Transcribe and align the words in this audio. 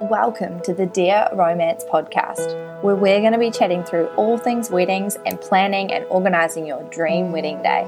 Welcome 0.00 0.60
to 0.64 0.74
the 0.74 0.84
Dear 0.84 1.26
Romance 1.32 1.82
podcast, 1.84 2.82
where 2.82 2.94
we're 2.94 3.20
going 3.20 3.32
to 3.32 3.38
be 3.38 3.50
chatting 3.50 3.82
through 3.82 4.08
all 4.08 4.36
things 4.36 4.68
weddings 4.70 5.16
and 5.24 5.40
planning 5.40 5.90
and 5.90 6.04
organising 6.10 6.66
your 6.66 6.82
dream 6.90 7.32
wedding 7.32 7.62
day. 7.62 7.84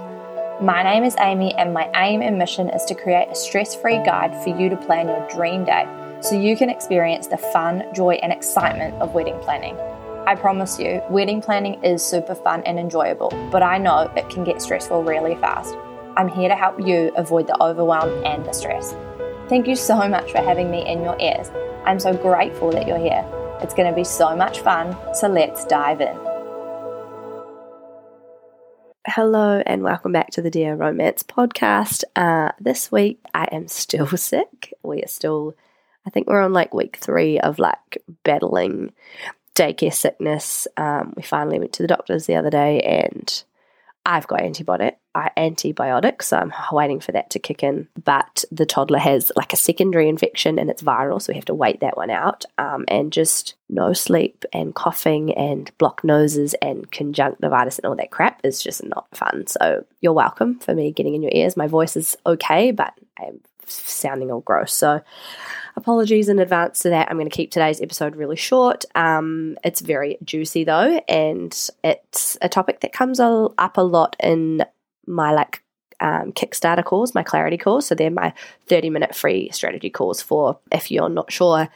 My 0.58 0.83
name 0.83 1.04
is 1.04 1.15
Amy, 1.21 1.54
and 1.56 1.74
my 1.74 1.90
aim 1.94 2.22
and 2.22 2.38
mission 2.38 2.71
is 2.71 2.87
to 2.87 2.94
create 2.94 3.29
a 3.31 3.35
stress 3.35 3.74
free 3.74 3.99
guide 3.99 4.35
for 4.42 4.58
you 4.58 4.71
to 4.71 4.76
plan 4.79 5.08
your 5.08 5.29
dream 5.29 5.67
day 5.67 5.87
so 6.22 6.35
you 6.35 6.56
can 6.56 6.71
experience 6.71 7.26
the 7.26 7.37
fun, 7.37 7.85
joy, 7.94 8.15
and 8.22 8.33
excitement 8.33 8.95
of 9.03 9.13
wedding 9.13 9.38
planning. 9.40 9.77
I 10.27 10.35
promise 10.35 10.81
you, 10.81 11.03
wedding 11.11 11.43
planning 11.43 11.85
is 11.85 12.03
super 12.03 12.35
fun 12.35 12.63
and 12.63 12.79
enjoyable, 12.79 13.29
but 13.53 13.63
I 13.63 13.77
know 13.77 14.11
it 14.17 14.31
can 14.31 14.45
get 14.45 14.63
stressful 14.63 15.04
really 15.04 15.35
fast. 15.35 15.77
I'm 16.16 16.29
here 16.29 16.48
to 16.48 16.56
help 16.56 16.80
you 16.80 17.12
avoid 17.16 17.48
the 17.48 17.62
overwhelm 17.62 18.25
and 18.25 18.47
the 18.47 18.52
stress. 18.55 18.95
Thank 19.51 19.66
you 19.66 19.77
so 19.77 20.09
much 20.09 20.33
for 20.33 20.38
having 20.38 20.70
me 20.70 20.87
in 20.87 21.02
your 21.02 21.16
ears. 21.20 21.51
I'm 21.88 21.98
so 21.98 22.12
grateful 22.12 22.70
that 22.73 22.87
you're 22.87 22.98
here. 22.98 23.24
It's 23.62 23.73
going 23.73 23.88
to 23.88 23.96
be 23.96 24.05
so 24.05 24.37
much 24.37 24.60
fun, 24.60 24.95
so 25.15 25.27
let's 25.27 25.65
dive 25.65 26.02
in. 26.02 26.15
Hello, 29.06 29.62
and 29.65 29.83
welcome 29.83 30.12
back 30.12 30.29
to 30.32 30.43
the 30.43 30.51
Dear 30.51 30.74
Romance 30.74 31.23
podcast. 31.23 32.05
Uh, 32.15 32.52
this 32.60 32.93
week, 32.93 33.20
I 33.32 33.45
am 33.52 33.69
still 33.69 34.06
sick. 34.19 34.74
We 34.82 35.02
are 35.02 35.09
still, 35.09 35.56
I 36.06 36.10
think 36.10 36.27
we're 36.27 36.43
on 36.43 36.52
like 36.52 36.74
week 36.74 36.98
three 36.98 37.41
of 37.41 37.59
like 37.59 37.96
battling 38.23 38.93
daycare 39.55 39.95
sickness. 39.95 40.68
Um, 40.77 41.15
we 41.16 41.23
finally 41.23 41.59
went 41.59 41.73
to 41.73 41.82
the 41.82 41.88
doctors 41.88 42.27
the 42.27 42.37
other 42.37 42.51
day, 42.51 42.82
and 42.82 43.45
I've 44.05 44.27
got 44.27 44.41
antibiotic, 44.41 44.96
antibiotics, 45.36 46.28
so 46.28 46.38
I'm 46.38 46.52
waiting 46.72 47.00
for 47.00 47.12
that 47.12 47.30
to 47.30 47.38
kick 47.38 47.62
in. 47.62 47.88
But 48.02 48.45
the 48.50 48.66
toddler 48.66 48.98
has 48.98 49.32
like 49.36 49.52
a 49.52 49.56
secondary 49.56 50.09
infection 50.09 50.59
and 50.59 50.70
it's 50.70 50.82
viral, 50.82 51.20
so 51.20 51.32
we 51.32 51.36
have 51.36 51.45
to 51.46 51.54
wait 51.54 51.80
that 51.80 51.96
one 51.96 52.10
out. 52.10 52.45
Um, 52.59 52.84
and 52.88 53.12
just 53.12 53.54
no 53.68 53.93
sleep 53.93 54.45
and 54.52 54.74
coughing 54.74 55.34
and 55.34 55.70
blocked 55.78 56.04
noses 56.04 56.54
and 56.62 56.90
conjunctivitis 56.90 57.78
and 57.78 57.87
all 57.87 57.96
that 57.96 58.10
crap 58.10 58.40
is 58.45 58.62
just 58.62 58.84
not 58.84 59.06
fun. 59.12 59.46
So 59.46 59.84
you're 60.01 60.12
welcome 60.12 60.59
for 60.59 60.74
me 60.74 60.93
getting 60.93 61.15
in 61.15 61.23
your 61.23 61.32
ears. 61.34 61.56
My 61.56 61.66
voice 61.66 61.96
is 61.96 62.16
okay, 62.26 62.71
but 62.71 62.95
I'm 63.18 63.40
sounding 63.66 64.31
all 64.31 64.41
gross. 64.41 64.73
So 64.73 65.00
apologies 65.77 66.28
in 66.28 66.39
advance 66.39 66.81
to 66.81 66.91
that. 66.91 67.09
I'm 67.11 67.17
going 67.17 67.28
to 67.28 67.37
keep 67.37 67.50
today's 67.50 67.81
episode 67.81 68.17
really 68.17 68.37
short. 68.37 68.84
Um, 68.95 69.56
it's 69.65 69.81
very 69.81 70.19
juicy 70.25 70.65
though, 70.65 71.03
and 71.09 71.53
it's 71.84 72.39
a 72.41 72.48
topic 72.48 72.81
that 72.81 72.93
comes 72.93 73.21
up 73.21 73.77
a 73.77 73.83
lot 73.83 74.17
in 74.21 74.65
my 75.09 75.33
like 75.33 75.62
um, 76.01 76.33
Kickstarter 76.33 76.84
calls, 76.84 77.14
my 77.14 77.23
clarity 77.23 77.56
calls. 77.56 77.87
So 77.87 77.95
they're 77.95 78.11
my 78.11 78.33
30 78.67 78.91
minute 78.91 79.15
free 79.15 79.50
strategy 79.50 79.91
calls 79.91 80.23
for 80.23 80.59
if 80.70 80.91
you're 80.91 81.09
not 81.09 81.33
sure 81.33 81.69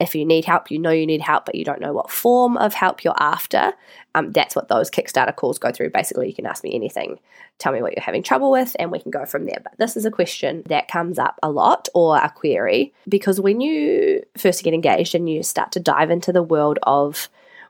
if 0.00 0.14
you 0.14 0.24
need 0.24 0.44
help, 0.44 0.70
you 0.70 0.78
know 0.78 0.90
you 0.90 1.06
need 1.06 1.20
help, 1.20 1.44
but 1.44 1.56
you 1.56 1.64
don't 1.64 1.80
know 1.80 1.92
what 1.92 2.10
form 2.10 2.56
of 2.56 2.72
help 2.72 3.02
you're 3.02 3.20
after. 3.20 3.72
Um, 4.14 4.30
that's 4.30 4.54
what 4.54 4.68
those 4.68 4.90
Kickstarter 4.90 5.34
calls 5.34 5.58
go 5.58 5.72
through. 5.72 5.90
Basically, 5.90 6.28
you 6.28 6.34
can 6.34 6.46
ask 6.46 6.62
me 6.62 6.72
anything, 6.72 7.18
tell 7.58 7.72
me 7.72 7.82
what 7.82 7.96
you're 7.96 8.04
having 8.04 8.22
trouble 8.22 8.52
with, 8.52 8.76
and 8.78 8.92
we 8.92 9.00
can 9.00 9.10
go 9.10 9.26
from 9.26 9.46
there. 9.46 9.58
But 9.62 9.76
this 9.78 9.96
is 9.96 10.04
a 10.04 10.10
question 10.10 10.62
that 10.66 10.86
comes 10.86 11.18
up 11.18 11.38
a 11.42 11.50
lot 11.50 11.88
or 11.94 12.16
a 12.16 12.30
query 12.30 12.94
because 13.08 13.40
when 13.40 13.60
you 13.60 14.22
first 14.36 14.62
get 14.62 14.72
engaged 14.72 15.16
and 15.16 15.28
you 15.28 15.42
start 15.42 15.72
to 15.72 15.80
dive 15.80 16.10
into 16.10 16.32
the 16.32 16.44
world 16.44 16.78
of 16.84 17.28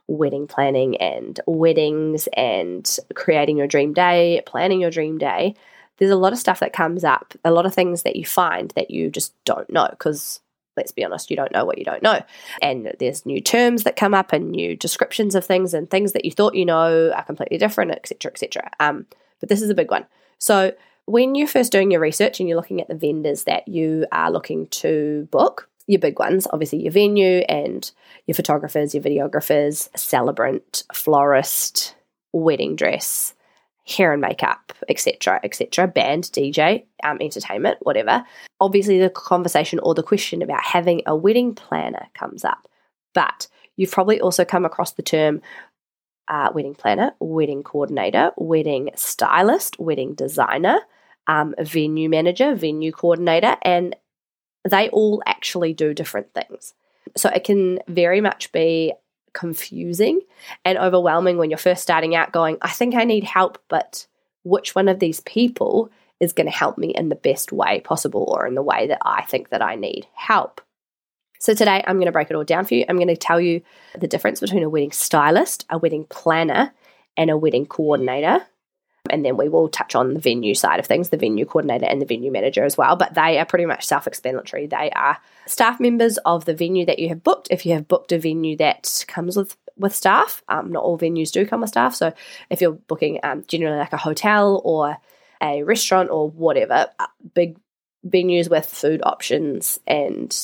wedding 0.09 0.47
planning 0.47 0.97
and 0.97 1.39
weddings 1.45 2.27
and 2.33 2.97
creating 3.13 3.57
your 3.57 3.67
dream 3.67 3.93
day, 3.93 4.41
planning 4.45 4.81
your 4.81 4.89
dream 4.89 5.17
day, 5.17 5.55
there's 5.97 6.11
a 6.11 6.15
lot 6.15 6.33
of 6.33 6.39
stuff 6.39 6.59
that 6.61 6.73
comes 6.73 7.03
up, 7.03 7.35
a 7.45 7.51
lot 7.51 7.65
of 7.65 7.73
things 7.73 8.03
that 8.03 8.15
you 8.15 8.25
find 8.25 8.71
that 8.71 8.89
you 8.89 9.09
just 9.09 9.33
don't 9.45 9.69
know 9.69 9.87
because 9.91 10.41
let's 10.75 10.91
be 10.91 11.03
honest, 11.03 11.29
you 11.29 11.35
don't 11.35 11.51
know 11.51 11.65
what 11.65 11.77
you 11.77 11.83
don't 11.83 12.01
know. 12.01 12.21
And 12.61 12.95
there's 12.99 13.25
new 13.25 13.41
terms 13.41 13.83
that 13.83 13.97
come 13.97 14.13
up 14.13 14.31
and 14.31 14.49
new 14.49 14.77
descriptions 14.77 15.35
of 15.35 15.45
things 15.45 15.73
and 15.73 15.89
things 15.89 16.13
that 16.13 16.23
you 16.23 16.31
thought 16.31 16.55
you 16.55 16.65
know 16.65 17.11
are 17.11 17.23
completely 17.23 17.57
different, 17.57 17.91
etc., 17.91 18.31
etc. 18.31 18.71
Um, 18.79 19.05
but 19.41 19.49
this 19.49 19.61
is 19.61 19.69
a 19.69 19.75
big 19.75 19.91
one. 19.91 20.05
So 20.37 20.73
when 21.05 21.35
you're 21.35 21.47
first 21.47 21.71
doing 21.71 21.91
your 21.91 21.99
research 21.99 22.39
and 22.39 22.47
you're 22.47 22.55
looking 22.55 22.79
at 22.79 22.87
the 22.87 22.95
vendors 22.95 23.43
that 23.43 23.67
you 23.67 24.05
are 24.11 24.31
looking 24.31 24.67
to 24.67 25.27
book, 25.31 25.68
your 25.89 25.99
big 25.99 26.19
ones, 26.19 26.47
obviously 26.53 26.83
your 26.83 26.91
venue 26.91 27.39
and 27.49 27.91
your 28.27 28.35
photographers, 28.35 28.93
your 28.93 29.03
videographers, 29.03 29.89
celebrant, 29.97 30.83
florist, 30.93 31.95
wedding 32.31 32.75
dress, 32.75 33.33
hair 33.87 34.13
and 34.13 34.21
makeup, 34.21 34.71
etc., 34.87 35.39
etc., 35.43 35.87
band, 35.87 36.25
DJ, 36.25 36.85
um, 37.03 37.17
entertainment, 37.19 37.79
whatever. 37.81 38.23
Obviously, 38.61 38.99
the 38.99 39.09
conversation 39.09 39.79
or 39.79 39.95
the 39.95 40.03
question 40.03 40.43
about 40.43 40.63
having 40.63 41.01
a 41.07 41.15
wedding 41.15 41.55
planner 41.55 42.05
comes 42.13 42.45
up. 42.45 42.67
But 43.15 43.47
you've 43.75 43.91
probably 43.91 44.21
also 44.21 44.45
come 44.45 44.65
across 44.65 44.91
the 44.91 45.01
term 45.01 45.41
uh, 46.27 46.51
wedding 46.53 46.75
planner, 46.75 47.13
wedding 47.19 47.63
coordinator, 47.63 48.29
wedding 48.37 48.91
stylist, 48.93 49.79
wedding 49.79 50.13
designer, 50.13 50.81
um, 51.25 51.55
venue 51.59 52.09
manager, 52.09 52.53
venue 52.53 52.91
coordinator, 52.91 53.55
and 53.63 53.95
they 54.67 54.89
all 54.89 55.21
actually 55.25 55.73
do 55.73 55.93
different 55.93 56.33
things. 56.33 56.73
So 57.15 57.29
it 57.29 57.43
can 57.43 57.79
very 57.87 58.21
much 58.21 58.51
be 58.51 58.93
confusing 59.33 60.21
and 60.65 60.77
overwhelming 60.77 61.37
when 61.37 61.49
you're 61.49 61.57
first 61.57 61.81
starting 61.81 62.15
out, 62.15 62.31
going, 62.31 62.57
I 62.61 62.69
think 62.69 62.95
I 62.95 63.03
need 63.03 63.23
help, 63.23 63.61
but 63.67 64.07
which 64.43 64.75
one 64.75 64.87
of 64.87 64.99
these 64.99 65.19
people 65.21 65.89
is 66.19 66.33
going 66.33 66.47
to 66.47 66.51
help 66.51 66.77
me 66.77 66.89
in 66.89 67.09
the 67.09 67.15
best 67.15 67.51
way 67.51 67.79
possible 67.81 68.25
or 68.27 68.45
in 68.45 68.55
the 68.55 68.63
way 68.63 68.87
that 68.87 68.99
I 69.03 69.21
think 69.23 69.49
that 69.49 69.61
I 69.61 69.75
need 69.75 70.07
help? 70.13 70.61
So, 71.39 71.53
today 71.53 71.81
I'm 71.87 71.95
going 71.95 72.07
to 72.07 72.11
break 72.11 72.29
it 72.29 72.35
all 72.35 72.43
down 72.43 72.65
for 72.65 72.73
you. 72.73 72.83
I'm 72.89 72.97
going 72.97 73.07
to 73.07 73.15
tell 73.15 73.39
you 73.39 73.61
the 73.97 74.07
difference 74.07 74.41
between 74.41 74.63
a 74.63 74.69
wedding 74.69 74.91
stylist, 74.91 75.65
a 75.69 75.77
wedding 75.77 76.05
planner, 76.09 76.73
and 77.15 77.29
a 77.29 77.37
wedding 77.37 77.65
coordinator. 77.65 78.45
And 79.09 79.25
then 79.25 79.37
we 79.37 79.49
will 79.49 79.69
touch 79.69 79.95
on 79.95 80.13
the 80.13 80.19
venue 80.19 80.53
side 80.53 80.79
of 80.79 80.85
things, 80.85 81.09
the 81.09 81.17
venue 81.17 81.45
coordinator 81.45 81.85
and 81.85 82.01
the 82.01 82.05
venue 82.05 82.31
manager 82.31 82.63
as 82.63 82.77
well. 82.77 82.95
But 82.95 83.13
they 83.13 83.37
are 83.39 83.45
pretty 83.45 83.65
much 83.65 83.85
self 83.85 84.07
explanatory. 84.07 84.67
They 84.67 84.89
are 84.91 85.17
staff 85.45 85.79
members 85.79 86.17
of 86.19 86.45
the 86.45 86.53
venue 86.53 86.85
that 86.85 86.99
you 86.99 87.09
have 87.09 87.23
booked. 87.23 87.47
If 87.51 87.65
you 87.65 87.73
have 87.73 87.87
booked 87.87 88.11
a 88.11 88.19
venue 88.19 88.57
that 88.57 89.05
comes 89.07 89.37
with 89.37 89.55
with 89.77 89.95
staff, 89.95 90.43
um, 90.49 90.71
not 90.71 90.83
all 90.83 90.97
venues 90.97 91.31
do 91.31 91.45
come 91.45 91.61
with 91.61 91.69
staff. 91.69 91.95
So 91.95 92.13
if 92.49 92.61
you're 92.61 92.73
booking 92.73 93.19
um, 93.23 93.45
generally 93.47 93.77
like 93.77 93.93
a 93.93 93.97
hotel 93.97 94.61
or 94.65 94.97
a 95.41 95.63
restaurant 95.63 96.09
or 96.09 96.29
whatever, 96.29 96.87
uh, 96.99 97.07
big 97.33 97.57
venues 98.05 98.49
with 98.49 98.65
food 98.65 99.01
options 99.03 99.79
and 99.87 100.35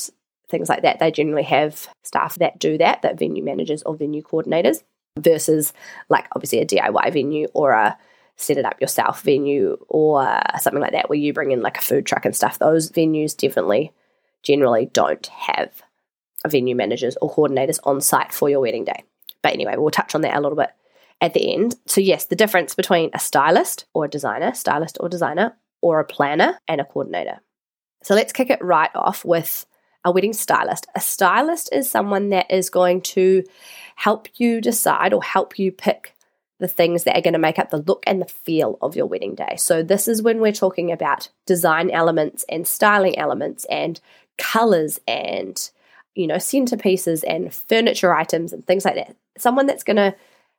things 0.48 0.68
like 0.68 0.82
that, 0.82 0.98
they 0.98 1.10
generally 1.10 1.42
have 1.42 1.88
staff 2.02 2.36
that 2.36 2.58
do 2.58 2.78
that, 2.78 3.02
that 3.02 3.18
venue 3.18 3.44
managers 3.44 3.82
or 3.82 3.94
venue 3.94 4.22
coordinators, 4.22 4.82
versus 5.18 5.72
like 6.08 6.26
obviously 6.34 6.60
a 6.60 6.66
DIY 6.66 7.12
venue 7.12 7.48
or 7.54 7.72
a 7.72 7.98
set 8.36 8.58
it 8.58 8.64
up 8.64 8.80
yourself 8.80 9.22
venue 9.22 9.76
or 9.88 10.40
something 10.60 10.82
like 10.82 10.92
that 10.92 11.08
where 11.08 11.18
you 11.18 11.32
bring 11.32 11.52
in 11.52 11.62
like 11.62 11.78
a 11.78 11.82
food 11.82 12.06
truck 12.06 12.24
and 12.24 12.36
stuff. 12.36 12.58
Those 12.58 12.90
venues 12.90 13.36
definitely 13.36 13.92
generally 14.42 14.86
don't 14.92 15.26
have 15.26 15.82
venue 16.46 16.76
managers 16.76 17.16
or 17.20 17.34
coordinators 17.34 17.78
on 17.84 18.00
site 18.00 18.32
for 18.32 18.48
your 18.48 18.60
wedding 18.60 18.84
day. 18.84 19.04
But 19.42 19.52
anyway, 19.52 19.74
we'll 19.76 19.90
touch 19.90 20.14
on 20.14 20.20
that 20.22 20.36
a 20.36 20.40
little 20.40 20.56
bit 20.56 20.70
at 21.20 21.34
the 21.34 21.54
end. 21.54 21.76
So, 21.86 22.00
yes, 22.00 22.26
the 22.26 22.36
difference 22.36 22.74
between 22.74 23.10
a 23.14 23.18
stylist 23.18 23.86
or 23.94 24.04
a 24.04 24.10
designer, 24.10 24.52
stylist 24.54 24.98
or 25.00 25.08
designer, 25.08 25.56
or 25.80 26.00
a 26.00 26.04
planner 26.04 26.58
and 26.68 26.80
a 26.80 26.84
coordinator. 26.84 27.40
So, 28.02 28.14
let's 28.14 28.32
kick 28.32 28.50
it 28.50 28.62
right 28.62 28.90
off 28.94 29.24
with 29.24 29.66
a 30.04 30.12
wedding 30.12 30.32
stylist. 30.32 30.86
A 30.94 31.00
stylist 31.00 31.70
is 31.72 31.90
someone 31.90 32.28
that 32.30 32.50
is 32.50 32.70
going 32.70 33.00
to 33.02 33.44
help 33.94 34.28
you 34.34 34.60
decide 34.60 35.12
or 35.12 35.22
help 35.22 35.58
you 35.58 35.72
pick 35.72 36.14
the 36.58 36.68
things 36.68 37.04
that 37.04 37.16
are 37.16 37.22
going 37.22 37.34
to 37.34 37.38
make 37.38 37.58
up 37.58 37.70
the 37.70 37.82
look 37.82 38.02
and 38.06 38.20
the 38.20 38.26
feel 38.26 38.78
of 38.80 38.96
your 38.96 39.06
wedding 39.06 39.34
day. 39.34 39.56
So, 39.58 39.82
this 39.82 40.08
is 40.08 40.22
when 40.22 40.40
we're 40.40 40.52
talking 40.52 40.90
about 40.90 41.28
design 41.46 41.90
elements 41.90 42.44
and 42.48 42.66
styling 42.66 43.18
elements 43.18 43.64
and 43.66 44.00
colors 44.38 44.98
and, 45.06 45.70
you 46.14 46.26
know, 46.26 46.36
centerpieces 46.36 47.24
and 47.26 47.52
furniture 47.52 48.14
items 48.14 48.52
and 48.52 48.66
things 48.66 48.84
like 48.84 48.94
that. 48.94 49.16
Someone 49.38 49.66
that's 49.66 49.84
going 49.84 49.96
to 49.96 50.14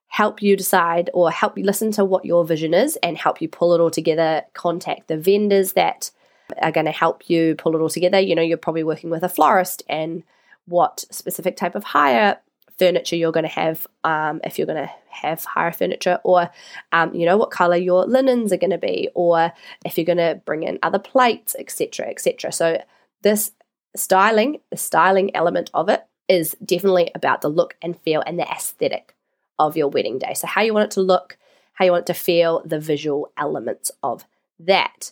help 0.08 0.42
you 0.42 0.56
decide 0.56 1.10
or 1.14 1.30
help 1.32 1.58
you 1.58 1.64
listen 1.64 1.92
to 1.92 2.06
what 2.06 2.26
your 2.26 2.46
vision 2.46 2.74
is 2.74 2.96
and 2.98 3.18
help 3.18 3.42
you 3.42 3.50
pull 3.50 3.74
it 3.74 3.82
all 3.82 3.92
together. 3.92 4.44
Contact 4.54 5.08
the 5.08 5.18
vendors 5.18 5.74
that 5.74 6.12
are 6.62 6.72
going 6.72 6.86
to 6.86 6.92
help 6.92 7.30
you 7.30 7.56
pull 7.56 7.76
it 7.76 7.80
all 7.80 7.90
together. 7.90 8.20
You 8.20 8.36
know, 8.36 8.42
you're 8.42 8.58
probably 8.58 8.84
working 8.84 9.10
with 9.10 9.24
a 9.24 9.30
florist 9.30 9.84
and 9.90 10.24
what 10.66 11.06
specific 11.12 11.58
type 11.58 11.76
of 11.76 11.84
hire 11.84 12.40
furniture 12.78 13.16
you're 13.16 13.32
going 13.32 13.44
to 13.46 13.50
have 13.50 13.88
um, 14.04 14.40
if 14.44 14.58
you're 14.58 14.68
going 14.68 14.88
to 14.88 14.92
have 15.22 15.44
hire 15.44 15.72
furniture 15.72 16.20
or 16.24 16.50
um, 16.92 17.14
you 17.14 17.26
know 17.26 17.38
what 17.38 17.52
color 17.52 17.76
your 17.76 18.06
linens 18.06 18.52
are 18.52 18.58
going 18.58 18.72
to 18.72 18.78
be 18.78 19.10
or 19.16 19.52
if 19.86 19.98
you're 19.98 20.06
going 20.06 20.18
to 20.18 20.42
bring 20.46 20.64
in 20.64 20.80
other 20.84 21.00
plates 21.00 21.56
etc 21.60 22.08
etc 22.08 22.52
so 22.52 22.82
this 23.22 23.52
styling 23.96 24.60
the 24.72 24.78
styling 24.78 25.36
element 25.36 25.70
of 25.74 25.90
it 25.90 26.06
is 26.28 26.56
definitely 26.64 27.10
about 27.16 27.42
the 27.42 27.50
look 27.50 27.76
and 27.82 28.00
feel 28.02 28.22
and 28.26 28.38
the 28.38 28.50
aesthetic 28.50 29.16
of 29.60 29.78
your 29.78 29.88
wedding 29.88 30.20
day. 30.20 30.34
So 30.34 30.48
how 30.48 30.62
you 30.62 30.74
want 30.74 30.86
it 30.86 30.92
to 30.92 31.02
look 31.02 31.38
how 31.74 31.86
you 31.86 31.92
want 31.92 32.10
it 32.10 32.14
to 32.14 32.20
feel 32.20 32.64
the 32.66 32.80
visual 32.80 33.32
elements 33.38 33.92
of 34.02 34.26
that. 34.60 35.12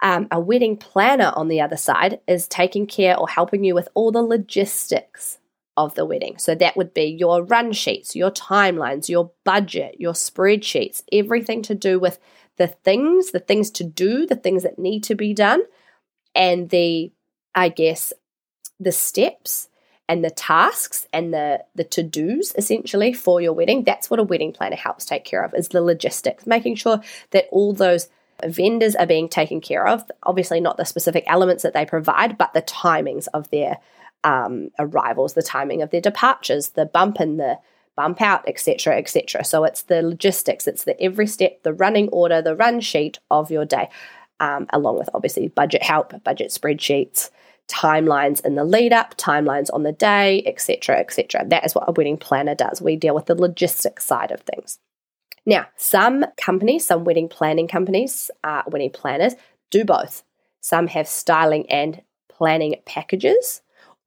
Um, 0.00 0.26
a 0.30 0.40
wedding 0.40 0.78
planner, 0.78 1.32
on 1.36 1.48
the 1.48 1.60
other 1.60 1.76
side, 1.76 2.18
is 2.26 2.48
taking 2.48 2.86
care 2.86 3.14
or 3.14 3.28
helping 3.28 3.62
you 3.62 3.74
with 3.74 3.90
all 3.92 4.10
the 4.10 4.22
logistics 4.22 5.38
of 5.76 5.94
the 5.94 6.04
wedding. 6.04 6.38
So 6.38 6.54
that 6.54 6.76
would 6.76 6.92
be 6.92 7.04
your 7.04 7.42
run 7.42 7.72
sheets, 7.72 8.14
your 8.14 8.30
timelines, 8.30 9.08
your 9.08 9.32
budget, 9.44 9.96
your 9.98 10.12
spreadsheets, 10.12 11.02
everything 11.12 11.62
to 11.62 11.74
do 11.74 11.98
with 11.98 12.18
the 12.58 12.66
things, 12.66 13.30
the 13.30 13.40
things 13.40 13.70
to 13.72 13.84
do, 13.84 14.26
the 14.26 14.36
things 14.36 14.62
that 14.62 14.78
need 14.78 15.02
to 15.04 15.14
be 15.14 15.32
done, 15.32 15.62
and 16.34 16.68
the, 16.70 17.12
I 17.54 17.70
guess, 17.70 18.12
the 18.78 18.92
steps 18.92 19.68
and 20.08 20.24
the 20.24 20.30
tasks 20.30 21.06
and 21.12 21.32
the 21.32 21.64
the 21.74 21.84
to-dos 21.84 22.52
essentially 22.58 23.12
for 23.12 23.40
your 23.40 23.52
wedding. 23.52 23.84
That's 23.84 24.10
what 24.10 24.20
a 24.20 24.24
wedding 24.24 24.52
planner 24.52 24.76
helps 24.76 25.06
take 25.06 25.24
care 25.24 25.42
of 25.42 25.54
is 25.54 25.68
the 25.68 25.80
logistics, 25.80 26.46
making 26.46 26.74
sure 26.74 27.00
that 27.30 27.46
all 27.50 27.72
those 27.72 28.08
vendors 28.44 28.96
are 28.96 29.06
being 29.06 29.28
taken 29.28 29.60
care 29.60 29.86
of. 29.86 30.04
Obviously, 30.24 30.60
not 30.60 30.76
the 30.76 30.84
specific 30.84 31.24
elements 31.26 31.62
that 31.62 31.72
they 31.72 31.86
provide, 31.86 32.36
but 32.36 32.52
the 32.52 32.62
timings 32.62 33.28
of 33.32 33.48
their 33.50 33.78
um, 34.24 34.68
arrivals, 34.78 35.34
the 35.34 35.42
timing 35.42 35.82
of 35.82 35.90
their 35.90 36.00
departures, 36.00 36.70
the 36.70 36.86
bump 36.86 37.20
in, 37.20 37.36
the 37.36 37.58
bump 37.96 38.22
out, 38.22 38.46
etc., 38.48 38.96
etc. 38.96 39.44
So 39.44 39.64
it's 39.64 39.82
the 39.82 40.02
logistics, 40.02 40.66
it's 40.66 40.84
the 40.84 41.00
every 41.00 41.26
step, 41.26 41.62
the 41.62 41.72
running 41.72 42.08
order, 42.08 42.40
the 42.40 42.56
run 42.56 42.80
sheet 42.80 43.18
of 43.30 43.50
your 43.50 43.64
day, 43.64 43.88
um, 44.40 44.66
along 44.72 44.98
with 44.98 45.10
obviously 45.14 45.48
budget 45.48 45.82
help, 45.82 46.12
budget 46.24 46.50
spreadsheets, 46.50 47.30
timelines 47.68 48.44
in 48.44 48.54
the 48.54 48.64
lead 48.64 48.92
up, 48.92 49.16
timelines 49.16 49.68
on 49.72 49.82
the 49.82 49.92
day, 49.92 50.42
etc., 50.46 50.98
etc. 50.98 51.44
That 51.46 51.64
is 51.64 51.74
what 51.74 51.88
a 51.88 51.92
wedding 51.92 52.16
planner 52.16 52.54
does. 52.54 52.80
We 52.80 52.96
deal 52.96 53.14
with 53.14 53.26
the 53.26 53.40
logistics 53.40 54.04
side 54.04 54.30
of 54.30 54.40
things. 54.40 54.78
Now, 55.44 55.66
some 55.76 56.24
companies, 56.36 56.86
some 56.86 57.04
wedding 57.04 57.28
planning 57.28 57.66
companies, 57.66 58.30
uh, 58.44 58.62
wedding 58.66 58.90
planners, 58.90 59.34
do 59.70 59.84
both. 59.84 60.22
Some 60.60 60.86
have 60.88 61.08
styling 61.08 61.68
and 61.68 62.00
planning 62.28 62.76
packages, 62.86 63.62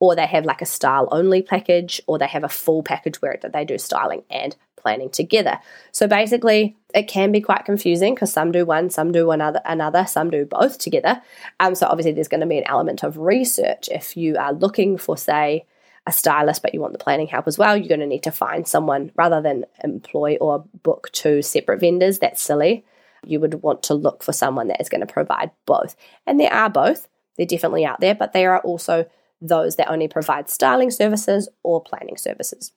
or 0.05 0.15
they 0.15 0.27
have 0.27 0.45
like 0.45 0.61
a 0.61 0.65
style 0.65 1.07
only 1.11 1.41
package, 1.41 2.01
or 2.07 2.17
they 2.17 2.27
have 2.27 2.43
a 2.43 2.49
full 2.49 2.83
package 2.83 3.21
where 3.21 3.39
they 3.51 3.65
do 3.65 3.77
styling 3.77 4.23
and 4.29 4.55
planning 4.77 5.09
together. 5.09 5.59
So 5.91 6.07
basically, 6.07 6.77
it 6.93 7.07
can 7.07 7.31
be 7.31 7.41
quite 7.41 7.65
confusing 7.65 8.13
because 8.13 8.31
some 8.31 8.51
do 8.51 8.65
one, 8.65 8.89
some 8.89 9.11
do 9.11 9.31
another, 9.31 9.61
another, 9.65 10.05
some 10.05 10.29
do 10.29 10.45
both 10.45 10.77
together. 10.77 11.21
Um, 11.59 11.73
so 11.75 11.87
obviously, 11.87 12.11
there's 12.11 12.27
going 12.27 12.41
to 12.41 12.47
be 12.47 12.59
an 12.59 12.67
element 12.67 13.03
of 13.03 13.17
research 13.17 13.89
if 13.91 14.15
you 14.15 14.37
are 14.37 14.53
looking 14.53 14.97
for, 14.97 15.17
say, 15.17 15.65
a 16.07 16.11
stylist, 16.11 16.61
but 16.61 16.73
you 16.73 16.79
want 16.79 16.93
the 16.93 16.99
planning 16.99 17.25
help 17.27 17.47
as 17.47 17.57
well, 17.57 17.75
you're 17.75 17.87
going 17.87 17.99
to 17.99 18.05
need 18.05 18.23
to 18.23 18.31
find 18.31 18.67
someone 18.67 19.11
rather 19.15 19.41
than 19.41 19.65
employ 19.83 20.37
or 20.39 20.63
book 20.83 21.09
two 21.11 21.41
separate 21.41 21.79
vendors. 21.79 22.19
That's 22.19 22.43
silly. 22.43 22.85
You 23.25 23.39
would 23.39 23.63
want 23.63 23.81
to 23.83 23.95
look 23.95 24.21
for 24.21 24.33
someone 24.33 24.67
that 24.67 24.79
is 24.79 24.89
going 24.89 25.01
to 25.01 25.11
provide 25.11 25.49
both. 25.65 25.95
And 26.27 26.39
there 26.39 26.53
are 26.53 26.69
both, 26.69 27.07
they're 27.37 27.47
definitely 27.47 27.85
out 27.85 28.01
there, 28.01 28.13
but 28.13 28.33
they 28.33 28.45
are 28.45 28.59
also 28.59 29.07
those 29.41 29.75
that 29.75 29.89
only 29.89 30.07
provide 30.07 30.49
styling 30.49 30.91
services 30.91 31.49
or 31.63 31.81
planning 31.81 32.17
services. 32.17 32.71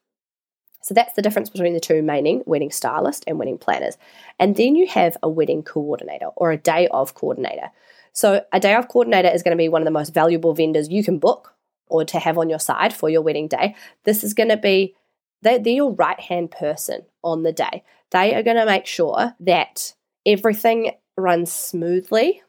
So 0.83 0.95
that's 0.95 1.15
the 1.15 1.23
difference 1.23 1.51
between 1.51 1.75
the 1.75 1.81
two 1.81 2.03
meaning 2.03 2.43
wedding 2.47 2.71
stylist 2.71 3.25
and 3.27 3.39
wedding 3.39 3.59
planners. 3.59 3.99
And 4.39 4.57
then 4.57 4.77
you 4.77 4.87
have 4.89 5.17
a 5.23 5.29
wedding 5.29 5.63
coordinator 5.63 6.27
or 6.37 6.53
a 6.53 6.57
day 6.57 6.89
of 6.89 7.15
coordinator. 7.15 7.71
So 8.13 8.45
a 8.53 8.61
day 8.61 8.75
of 8.75 8.89
coordinator 8.89 9.29
is 9.29 9.43
going 9.43 9.57
to 9.57 9.61
be 9.61 9.69
one 9.69 9.83
of 9.83 9.87
the 9.87 9.91
most 9.91 10.15
valuable 10.15 10.55
vendors 10.55 10.89
you 10.89 11.05
can 11.05 11.19
book 11.19 11.55
or 11.89 12.05
to 12.05 12.19
have 12.19 12.39
on 12.39 12.49
your 12.49 12.59
side 12.59 12.93
for 12.93 13.11
your 13.11 13.23
wedding 13.23 13.49
day. 13.49 13.75
This 14.05 14.25
is 14.25 14.35
going 14.35 14.49
to 14.49 14.57
be 14.57 14.95
they're, 15.43 15.59
they're 15.59 15.75
your 15.75 15.93
right 15.93 16.19
hand 16.19 16.51
person 16.51 17.03
on 17.23 17.43
the 17.43 17.53
day. 17.53 17.85
They 18.11 18.35
are 18.35 18.43
going 18.43 18.57
to 18.57 18.67
make 18.67 18.87
sure 18.87 19.35
that 19.41 19.95
everything 20.27 20.93
runs 21.17 21.53
smoothly 21.53 22.43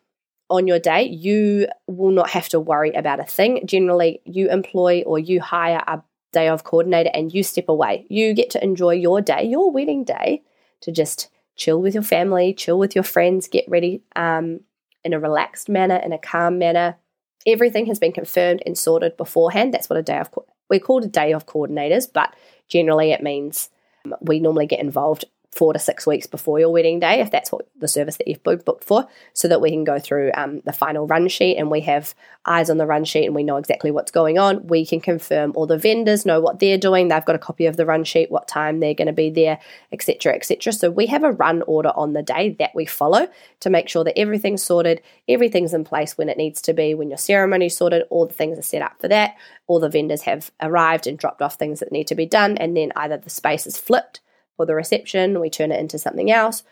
on 0.50 0.68
your 0.68 0.80
day. 0.80 1.04
You 1.04 1.68
will 1.88 2.12
not 2.12 2.30
have 2.32 2.50
to 2.50 2.60
worry 2.60 2.92
about 2.92 3.20
a 3.20 3.26
thing. 3.26 3.66
Generally, 3.66 4.22
you 4.26 4.50
employ 4.50 5.04
or 5.06 5.20
you 5.20 5.42
hire 5.42 5.84
a 5.88 6.02
day 6.32 6.48
of 6.48 6.64
coordinator 6.64 7.12
and 7.14 7.34
you 7.34 7.44
step 7.44 7.70
away. 7.70 8.06
You 8.10 8.34
get 8.34 8.50
to 8.52 8.64
enjoy 8.64 8.94
your 8.94 9.22
day, 9.22 9.44
your 9.44 9.72
wedding 9.72 10.04
day, 10.04 10.44
to 10.82 10.92
just 10.92 11.30
chill 11.56 11.82
with 11.82 11.94
your 11.94 12.04
family, 12.04 12.54
chill 12.54 12.80
with 12.80 12.96
your 12.96 13.04
friends, 13.04 13.48
get 13.48 13.66
ready 13.68 14.02
um, 14.16 14.62
in 15.04 15.14
a 15.14 15.20
relaxed 15.20 15.70
manner, 15.70 15.98
in 15.98 16.14
a 16.14 16.18
calm 16.18 16.58
manner. 16.58 16.98
Everything 17.46 17.86
has 17.88 18.00
been 18.00 18.12
confirmed 18.12 18.62
and 18.66 18.78
sorted 18.78 19.18
beforehand. 19.18 19.74
That's 19.74 19.90
what 19.90 20.00
a 20.00 20.04
day 20.04 20.20
of 20.20 20.30
we're 20.70 20.80
called 20.80 21.04
a 21.04 21.08
day 21.08 21.34
of 21.34 21.48
coordinators, 21.48 22.08
but 22.12 22.36
generally 22.68 23.12
it 23.12 23.24
means 23.24 23.70
um, 24.06 24.16
we 24.22 24.40
normally 24.40 24.68
get 24.68 24.80
involved 24.80 25.26
four 25.52 25.74
to 25.74 25.80
six 25.80 26.06
weeks 26.06 26.28
before 26.28 26.60
your 26.60 26.70
wedding 26.70 27.00
day, 27.00 27.22
if 27.22 27.32
that's 27.32 27.52
what 27.52 27.68
the 27.80 27.88
service 27.88 28.18
that 28.18 28.28
you've 28.28 28.44
booked 28.44 28.84
for, 28.84 29.08
so 29.34 29.48
that 29.48 29.62
we 29.62 29.72
can 29.72 29.84
go 29.84 29.98
through 29.98 30.32
um, 30.36 30.62
the 30.64 30.72
final 30.72 31.08
run 31.08 31.28
sheet 31.28 31.58
and 31.58 31.72
we 31.72 31.82
have 31.82 32.14
eyes 32.46 32.70
on 32.70 32.78
the 32.78 32.86
run 32.86 33.04
sheet 33.04 33.26
and 33.26 33.34
we 33.34 33.44
know 33.44 33.58
exactly 33.58 33.90
what's 33.90 34.12
going 34.12 34.38
on. 34.38 34.68
We 34.68 34.86
can 34.86 35.00
confirm 35.00 35.54
all 35.56 35.66
the 35.66 35.78
vendors 35.78 36.26
know 36.26 36.40
what 36.40 36.60
they're 36.60 36.78
doing. 36.78 37.08
They've 37.08 37.26
got 37.26 37.36
a 37.36 37.40
copy 37.40 37.66
of 37.66 37.78
the 37.78 37.86
run 37.86 38.04
sheet, 38.04 38.30
what 38.30 38.48
time 38.48 38.80
they're 38.80 38.94
going 38.94 39.08
to 39.08 39.14
be 39.14 39.32
there, 39.32 39.60
etc., 39.92 40.36
etc. 40.36 40.72
So 40.72 40.92
we 40.92 41.08
have 41.08 41.24
a 41.24 41.32
run 41.32 41.64
order 41.64 41.92
on 41.96 42.14
the 42.14 42.22
day 42.24 42.56
that 42.60 42.76
we 42.76 42.86
follow 42.86 43.28
to 43.62 43.70
make 43.70 43.90
sure 43.90 44.04
that 44.04 44.18
everything's 44.20 44.64
sorted, 44.64 45.02
everything's 45.28 45.74
in 45.74 45.84
place 45.84 46.18
when 46.18 46.30
it 46.30 46.38
needs 46.38 46.62
to 46.62 46.74
be, 46.74 46.94
when 46.94 47.10
your 47.10 47.18
ceremony's 47.18 47.76
sorted, 47.76 48.04
all 48.10 48.28
the 48.28 48.34
things 48.34 48.60
are 48.60 48.64
set 48.64 48.84
up 48.84 49.00
for 49.00 49.08
that. 49.08 49.36
All 49.66 49.80
the 49.80 49.90
vendors 49.90 50.22
have 50.22 50.52
arrived 50.62 51.08
and 51.08 51.18
dropped 51.18 51.42
off 51.42 51.56
things 51.56 51.80
that 51.80 51.92
need 51.92 52.08
to 52.08 52.16
be 52.16 52.26
done, 52.28 52.56
and 52.58 52.78
then 52.78 52.92
either 52.96 53.18
the 53.18 53.30
space 53.30 53.66
is 53.66 53.78
flipped 53.78 54.20
for 54.60 54.66
the 54.66 54.76
reception, 54.76 55.40
we 55.40 55.50
turn 55.50 55.72
it 55.72 55.80
into 55.80 55.98
something 55.98 56.30
else. 56.30 56.64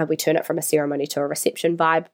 Uh, 0.00 0.06
we 0.08 0.16
turn 0.16 0.34
it 0.34 0.46
from 0.46 0.56
a 0.56 0.62
ceremony 0.62 1.06
to 1.06 1.20
a 1.20 1.26
reception 1.26 1.76
vibe, 1.76 2.06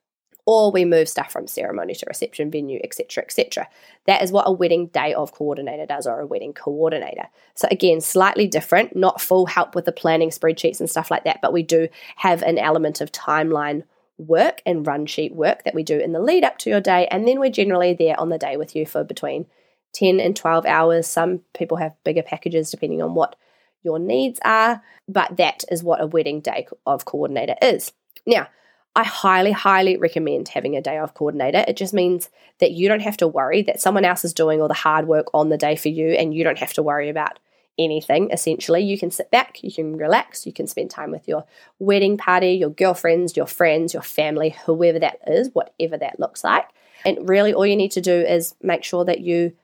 or 0.44 0.72
we 0.72 0.84
move 0.84 1.08
stuff 1.08 1.31
from 1.31 1.46
ceremony 1.46 1.94
to 1.94 2.05
reception 2.08 2.50
venue, 2.50 2.81
etc., 2.82 3.22
etc. 3.22 3.69
That 4.08 4.25
is 4.25 4.32
what 4.32 4.49
a 4.49 4.52
wedding 4.52 4.88
day 4.88 5.14
of 5.14 5.31
coordinator 5.31 5.87
does, 5.87 6.08
or 6.08 6.19
a 6.19 6.26
wedding 6.26 6.52
coordinator. 6.52 7.28
So 7.55 7.69
again, 7.70 8.00
slightly 8.00 8.49
different, 8.49 8.96
not 8.96 9.20
full 9.20 9.46
help 9.46 9.76
with 9.76 9.84
the 9.84 9.93
planning 9.93 10.31
spreadsheets 10.31 10.81
and 10.81 10.90
stuff 10.90 11.12
like 11.12 11.22
that, 11.22 11.38
but 11.40 11.52
we 11.52 11.62
do 11.62 11.87
have 12.16 12.43
an 12.43 12.58
element 12.58 13.00
of 13.00 13.12
timeline 13.12 13.84
work 14.19 14.62
and 14.66 14.84
run 14.84 15.06
sheet 15.06 15.32
work 15.32 15.62
that 15.62 15.76
we 15.76 15.84
do 15.84 16.00
in 16.00 16.11
the 16.11 16.19
lead 16.19 16.43
up 16.43 16.58
to 16.58 16.70
your 16.70 16.81
day, 16.81 17.06
and 17.12 17.28
then 17.28 17.38
we're 17.38 17.52
generally 17.52 17.94
there 17.94 18.19
on 18.19 18.31
the 18.31 18.38
day 18.38 18.56
with 18.56 18.75
you 18.75 18.84
for 18.84 19.05
between 19.05 19.46
10 19.93 20.19
and 20.19 20.34
12 20.34 20.66
hours. 20.66 21.06
Some 21.06 21.43
people 21.55 21.76
have 21.76 21.94
bigger 22.02 22.25
packages 22.25 22.72
depending 22.72 23.00
on 23.00 23.14
what 23.14 23.37
your 23.85 23.99
needs 23.99 24.41
are, 24.45 24.83
but 25.07 25.37
that 25.37 25.65
is 25.71 25.85
what 25.85 26.01
a 26.01 26.07
wedding 26.07 26.41
day 26.41 26.67
of 26.87 27.05
coordinator 27.05 27.55
is. 27.63 27.93
Now, 28.27 28.49
I 28.97 29.05
highly, 29.05 29.53
highly 29.53 29.97
recommend 29.97 30.49
having 30.49 30.77
a 30.77 30.83
day 30.83 30.99
of 30.99 31.15
coordinator. 31.15 31.65
It 31.67 31.77
just 31.77 31.93
means 31.93 32.31
that 32.61 32.73
you 32.73 32.89
don't 32.89 33.01
have 33.01 33.17
to 33.19 33.29
worry 33.29 33.63
that 33.63 33.81
someone 33.81 34.05
else 34.05 34.25
is 34.25 34.33
doing 34.33 34.63
all 34.63 34.69
the 34.69 34.75
hard 34.75 35.09
work 35.09 35.27
on 35.35 35.49
the 35.49 35.59
day 35.59 35.77
for 35.77 35.89
you 35.89 36.11
and 36.11 36.33
you 36.33 36.45
don't 36.45 36.59
have 36.59 36.73
to 36.75 36.83
worry 36.83 37.09
about 37.09 37.38
anything 37.76 38.31
essentially. 38.31 38.83
You 38.83 38.97
can 38.97 39.11
sit 39.11 39.33
back, 39.33 39.62
you 39.64 39.73
can 39.73 39.97
relax, 39.97 40.47
you 40.47 40.53
can 40.53 40.69
spend 40.69 40.91
time 40.91 41.11
with 41.11 41.26
your 41.26 41.45
wedding 41.81 42.17
party, 42.17 42.53
your 42.53 42.71
girlfriends, 42.71 43.37
your 43.37 43.47
friends, 43.47 43.93
your 43.93 44.03
family, 44.03 44.50
whoever 44.64 45.00
that 45.00 45.19
is, 45.26 45.50
whatever 45.53 45.97
that 45.99 46.21
looks 46.21 46.45
like. 46.45 46.69
And 47.05 47.29
really, 47.29 47.53
all 47.53 47.67
you 47.67 47.76
need 47.76 47.93
to 47.93 48.00
do 48.00 48.14
is 48.14 48.55
make 48.62 48.85
sure 48.85 49.05
that 49.05 49.21
you 49.21 49.55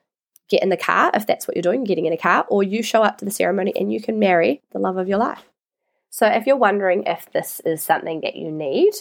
get 0.50 0.62
in 0.62 0.68
the 0.68 0.76
car 0.76 1.10
if 1.14 1.26
that's 1.26 1.48
what 1.48 1.56
you're 1.56 1.62
doing, 1.62 1.84
getting 1.84 2.06
in 2.06 2.12
a 2.12 2.18
car, 2.18 2.44
or 2.48 2.62
you 2.62 2.82
show 2.82 3.02
up 3.02 3.18
to 3.18 3.24
the 3.24 3.30
ceremony 3.30 3.72
and 3.76 3.92
you 3.92 4.00
can 4.00 4.18
marry 4.18 4.60
the 4.72 4.78
love 4.78 4.98
of 4.98 5.08
your 5.08 5.18
life. 5.18 5.44
So, 6.10 6.26
if 6.26 6.46
you're 6.46 6.56
wondering 6.56 7.04
if 7.06 7.30
this 7.32 7.60
is 7.64 7.82
something 7.82 8.20
that 8.22 8.34
you 8.34 8.50
need, 8.50 8.92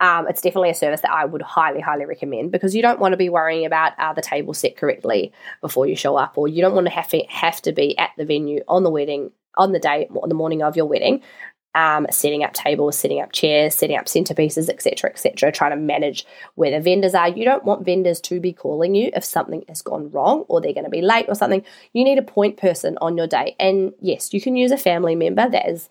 um, 0.00 0.28
it's 0.28 0.42
definitely 0.42 0.70
a 0.70 0.74
service 0.74 1.00
that 1.00 1.12
I 1.12 1.24
would 1.24 1.42
highly, 1.42 1.80
highly 1.80 2.04
recommend 2.04 2.52
because 2.52 2.74
you 2.74 2.82
don't 2.82 3.00
want 3.00 3.12
to 3.12 3.16
be 3.16 3.28
worrying 3.28 3.64
about 3.64 3.92
are 3.98 4.14
the 4.14 4.22
table 4.22 4.54
set 4.54 4.76
correctly 4.76 5.32
before 5.60 5.86
you 5.86 5.96
show 5.96 6.16
up, 6.16 6.36
or 6.36 6.48
you 6.48 6.60
don't 6.60 6.74
want 6.74 6.86
to 6.86 6.92
have 6.92 7.08
to 7.08 7.22
have 7.28 7.62
to 7.62 7.72
be 7.72 7.96
at 7.96 8.10
the 8.18 8.24
venue 8.24 8.62
on 8.68 8.82
the 8.82 8.90
wedding 8.90 9.30
on 9.56 9.72
the 9.72 9.78
day, 9.78 10.08
on 10.22 10.28
the 10.28 10.34
morning 10.34 10.62
of 10.62 10.76
your 10.76 10.86
wedding, 10.86 11.22
um, 11.78 12.08
setting 12.10 12.42
up 12.42 12.54
tables, 12.54 12.98
setting 12.98 13.20
up 13.20 13.30
chairs, 13.30 13.72
setting 13.72 13.96
up 13.96 14.06
centerpieces, 14.06 14.68
etc., 14.68 15.10
etc., 15.10 15.52
trying 15.52 15.70
to 15.70 15.76
manage 15.76 16.26
where 16.56 16.72
the 16.72 16.80
vendors 16.80 17.14
are. 17.14 17.28
You 17.28 17.44
don't 17.44 17.64
want 17.64 17.84
vendors 17.84 18.20
to 18.22 18.40
be 18.40 18.52
calling 18.52 18.96
you 18.96 19.12
if 19.14 19.24
something 19.24 19.64
has 19.68 19.80
gone 19.80 20.10
wrong 20.10 20.44
or 20.48 20.60
they're 20.60 20.72
going 20.72 20.84
to 20.84 20.90
be 20.90 21.02
late 21.02 21.26
or 21.28 21.36
something. 21.36 21.64
You 21.92 22.02
need 22.02 22.18
a 22.18 22.22
point 22.22 22.56
person 22.56 22.98
on 23.00 23.16
your 23.16 23.28
day. 23.28 23.54
And 23.60 23.92
yes, 24.00 24.34
you 24.34 24.40
can 24.40 24.56
use 24.56 24.72
a 24.72 24.76
family 24.76 25.14
member. 25.14 25.48
That 25.48 25.68
is 25.68 25.88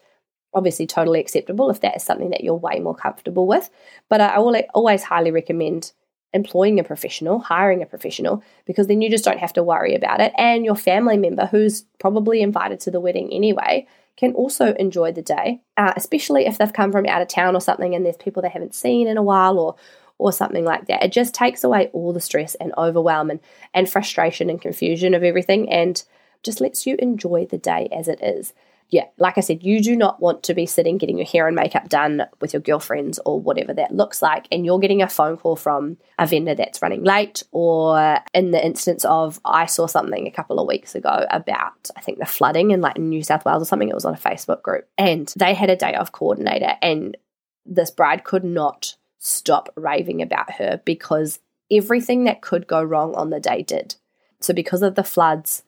obviously 0.54 0.88
totally 0.88 1.22
acceptable 1.22 1.70
if 1.70 1.80
that 1.80 1.96
is 1.96 2.04
something 2.04 2.32
that 2.32 2.44
you're 2.44 2.56
way 2.56 2.80
more 2.80 2.96
comfortable 2.96 3.48
with. 3.48 3.70
But 4.10 4.20
I 4.20 4.40
will 4.40 4.62
always 4.74 5.04
highly 5.04 5.32
recommend 5.32 5.94
employing 6.34 6.82
a 6.82 6.84
professional, 6.84 7.40
hiring 7.40 7.82
a 7.82 7.86
professional, 7.86 8.44
because 8.66 8.88
then 8.88 9.02
you 9.02 9.10
just 9.10 9.24
don't 9.24 9.40
have 9.40 9.54
to 9.54 9.64
worry 9.64 9.96
about 9.96 10.20
it. 10.20 10.34
And 10.38 10.66
your 10.66 10.76
family 10.76 11.16
member, 11.16 11.46
who's 11.46 11.86
probably 11.98 12.42
invited 12.42 12.82
to 12.82 12.92
the 12.92 13.00
wedding 13.00 13.32
anyway, 13.32 13.88
can 14.18 14.34
also 14.34 14.74
enjoy 14.74 15.12
the 15.12 15.22
day, 15.22 15.62
uh, 15.78 15.94
especially 15.96 16.46
if 16.46 16.58
they've 16.58 16.74
come 16.74 16.92
from 16.92 17.06
out 17.06 17.22
of 17.22 17.28
town 17.28 17.56
or 17.56 17.62
something 17.62 17.96
and 17.96 18.06
there's 18.06 18.18
people 18.18 18.42
they 18.42 18.50
haven't 18.50 18.76
seen 18.76 19.08
in 19.08 19.16
a 19.16 19.24
while 19.24 19.58
or 19.60 19.76
or 20.20 20.32
something 20.32 20.66
like 20.66 20.88
that. 20.88 21.04
It 21.04 21.12
just 21.12 21.36
takes 21.36 21.64
away 21.64 21.90
all 21.94 22.12
the 22.12 22.20
stress 22.20 22.56
and 22.56 22.74
overwhelm 22.76 23.30
and, 23.30 23.40
and 23.74 23.88
frustration 23.88 24.50
and 24.50 24.60
confusion 24.60 25.14
of 25.14 25.24
everything 25.24 25.70
and 25.70 26.04
just 26.42 26.60
lets 26.60 26.88
you 26.88 26.96
enjoy 27.00 27.46
the 27.46 27.60
day 27.60 27.88
as 27.92 28.08
it 28.08 28.22
is. 28.24 28.54
Yeah, 28.90 29.06
like 29.18 29.38
I 29.38 29.42
said, 29.42 29.64
you 29.64 29.82
do 29.82 29.96
not 29.96 30.22
want 30.22 30.44
to 30.44 30.54
be 30.54 30.66
sitting 30.66 30.98
getting 30.98 31.18
your 31.18 31.28
hair 31.28 31.48
and 31.48 31.56
makeup 31.56 31.90
done 31.90 32.24
with 32.40 32.54
your 32.54 32.62
girlfriends 32.62 33.20
or 33.26 33.40
whatever 33.40 33.74
that 33.74 33.94
looks 33.94 34.22
like, 34.22 34.48
and 34.52 34.66
you're 34.66 34.80
getting 34.80 35.02
a 35.02 35.10
phone 35.10 35.36
call 35.36 35.58
from 35.58 35.98
a 36.18 36.26
vendor 36.26 36.56
that's 36.56 36.82
running 36.82 37.04
late, 37.04 37.44
or 37.52 38.20
in 38.34 38.52
the 38.52 38.66
instance 38.66 39.04
of 39.06 39.40
I 39.44 39.66
saw 39.66 39.88
something 39.88 40.26
a 40.26 40.32
couple 40.32 40.60
of 40.60 40.68
weeks 40.68 40.96
ago 40.96 41.26
about 41.30 41.90
I 41.98 42.02
think 42.02 42.20
the 42.20 42.26
flooding 42.26 42.72
in 42.72 42.80
like 42.80 42.98
New 42.98 43.24
South 43.24 43.44
Wales 43.44 43.62
or 43.62 43.66
something. 43.66 43.90
It 43.90 43.96
was 43.96 44.06
on 44.06 44.14
a 44.14 44.18
Facebook 44.18 44.62
group, 44.62 44.88
and 44.98 45.34
they 45.36 45.54
had 45.54 45.70
a 45.70 45.76
day 45.76 45.94
off 45.96 46.12
coordinator, 46.12 46.76
and 46.82 47.18
this 47.66 47.92
bride 47.92 48.24
could 48.24 48.46
not 48.46 48.96
stop 49.20 49.74
raving 49.76 50.22
about 50.22 50.54
her 50.54 50.82
because 50.86 51.40
everything 51.70 52.24
that 52.24 52.42
could 52.42 52.68
go 52.68 52.82
wrong 52.82 53.14
on 53.16 53.30
the 53.30 53.40
day 53.42 53.64
did. 53.64 53.96
So 54.40 54.54
because 54.54 54.82
of 54.82 54.96
the 54.96 55.04
floods 55.04 55.64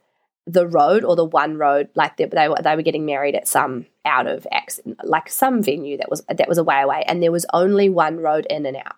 the 0.51 0.67
road 0.67 1.03
or 1.03 1.15
the 1.15 1.25
one 1.25 1.57
road, 1.57 1.89
like 1.93 2.17
they, 2.17 2.25
they 2.25 2.49
were 2.49 2.57
they 2.63 2.75
were 2.75 2.81
getting 2.81 3.05
married 3.05 3.35
at 3.35 3.47
some 3.47 3.85
out 4.03 4.25
of 4.25 4.47
like 5.03 5.29
some 5.29 5.61
venue 5.61 5.97
that 5.97 6.09
was 6.09 6.23
that 6.27 6.49
was 6.49 6.57
a 6.57 6.63
way 6.63 6.81
away, 6.81 7.03
and 7.07 7.21
there 7.21 7.31
was 7.31 7.45
only 7.53 7.87
one 7.87 8.17
road 8.17 8.47
in 8.49 8.65
and 8.65 8.77
out. 8.77 8.95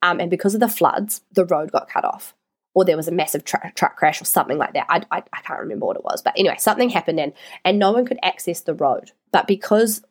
Um, 0.00 0.18
and 0.20 0.30
because 0.30 0.54
of 0.54 0.60
the 0.60 0.68
floods, 0.68 1.20
the 1.32 1.44
road 1.44 1.72
got 1.72 1.90
cut 1.90 2.04
off, 2.04 2.34
or 2.74 2.84
there 2.84 2.96
was 2.96 3.08
a 3.08 3.12
massive 3.12 3.44
tra- 3.44 3.72
truck 3.74 3.96
crash 3.96 4.22
or 4.22 4.24
something 4.24 4.56
like 4.56 4.72
that. 4.74 4.86
I, 4.88 5.02
I, 5.10 5.22
I 5.32 5.40
can't 5.42 5.60
remember 5.60 5.84
what 5.84 5.96
it 5.96 6.04
was, 6.04 6.22
but 6.22 6.34
anyway, 6.38 6.56
something 6.58 6.88
happened 6.88 7.20
and 7.20 7.34
and 7.64 7.78
no 7.78 7.92
one 7.92 8.06
could 8.06 8.18
access 8.22 8.62
the 8.62 8.74
road. 8.74 9.12
But 9.30 9.46
because 9.46 10.02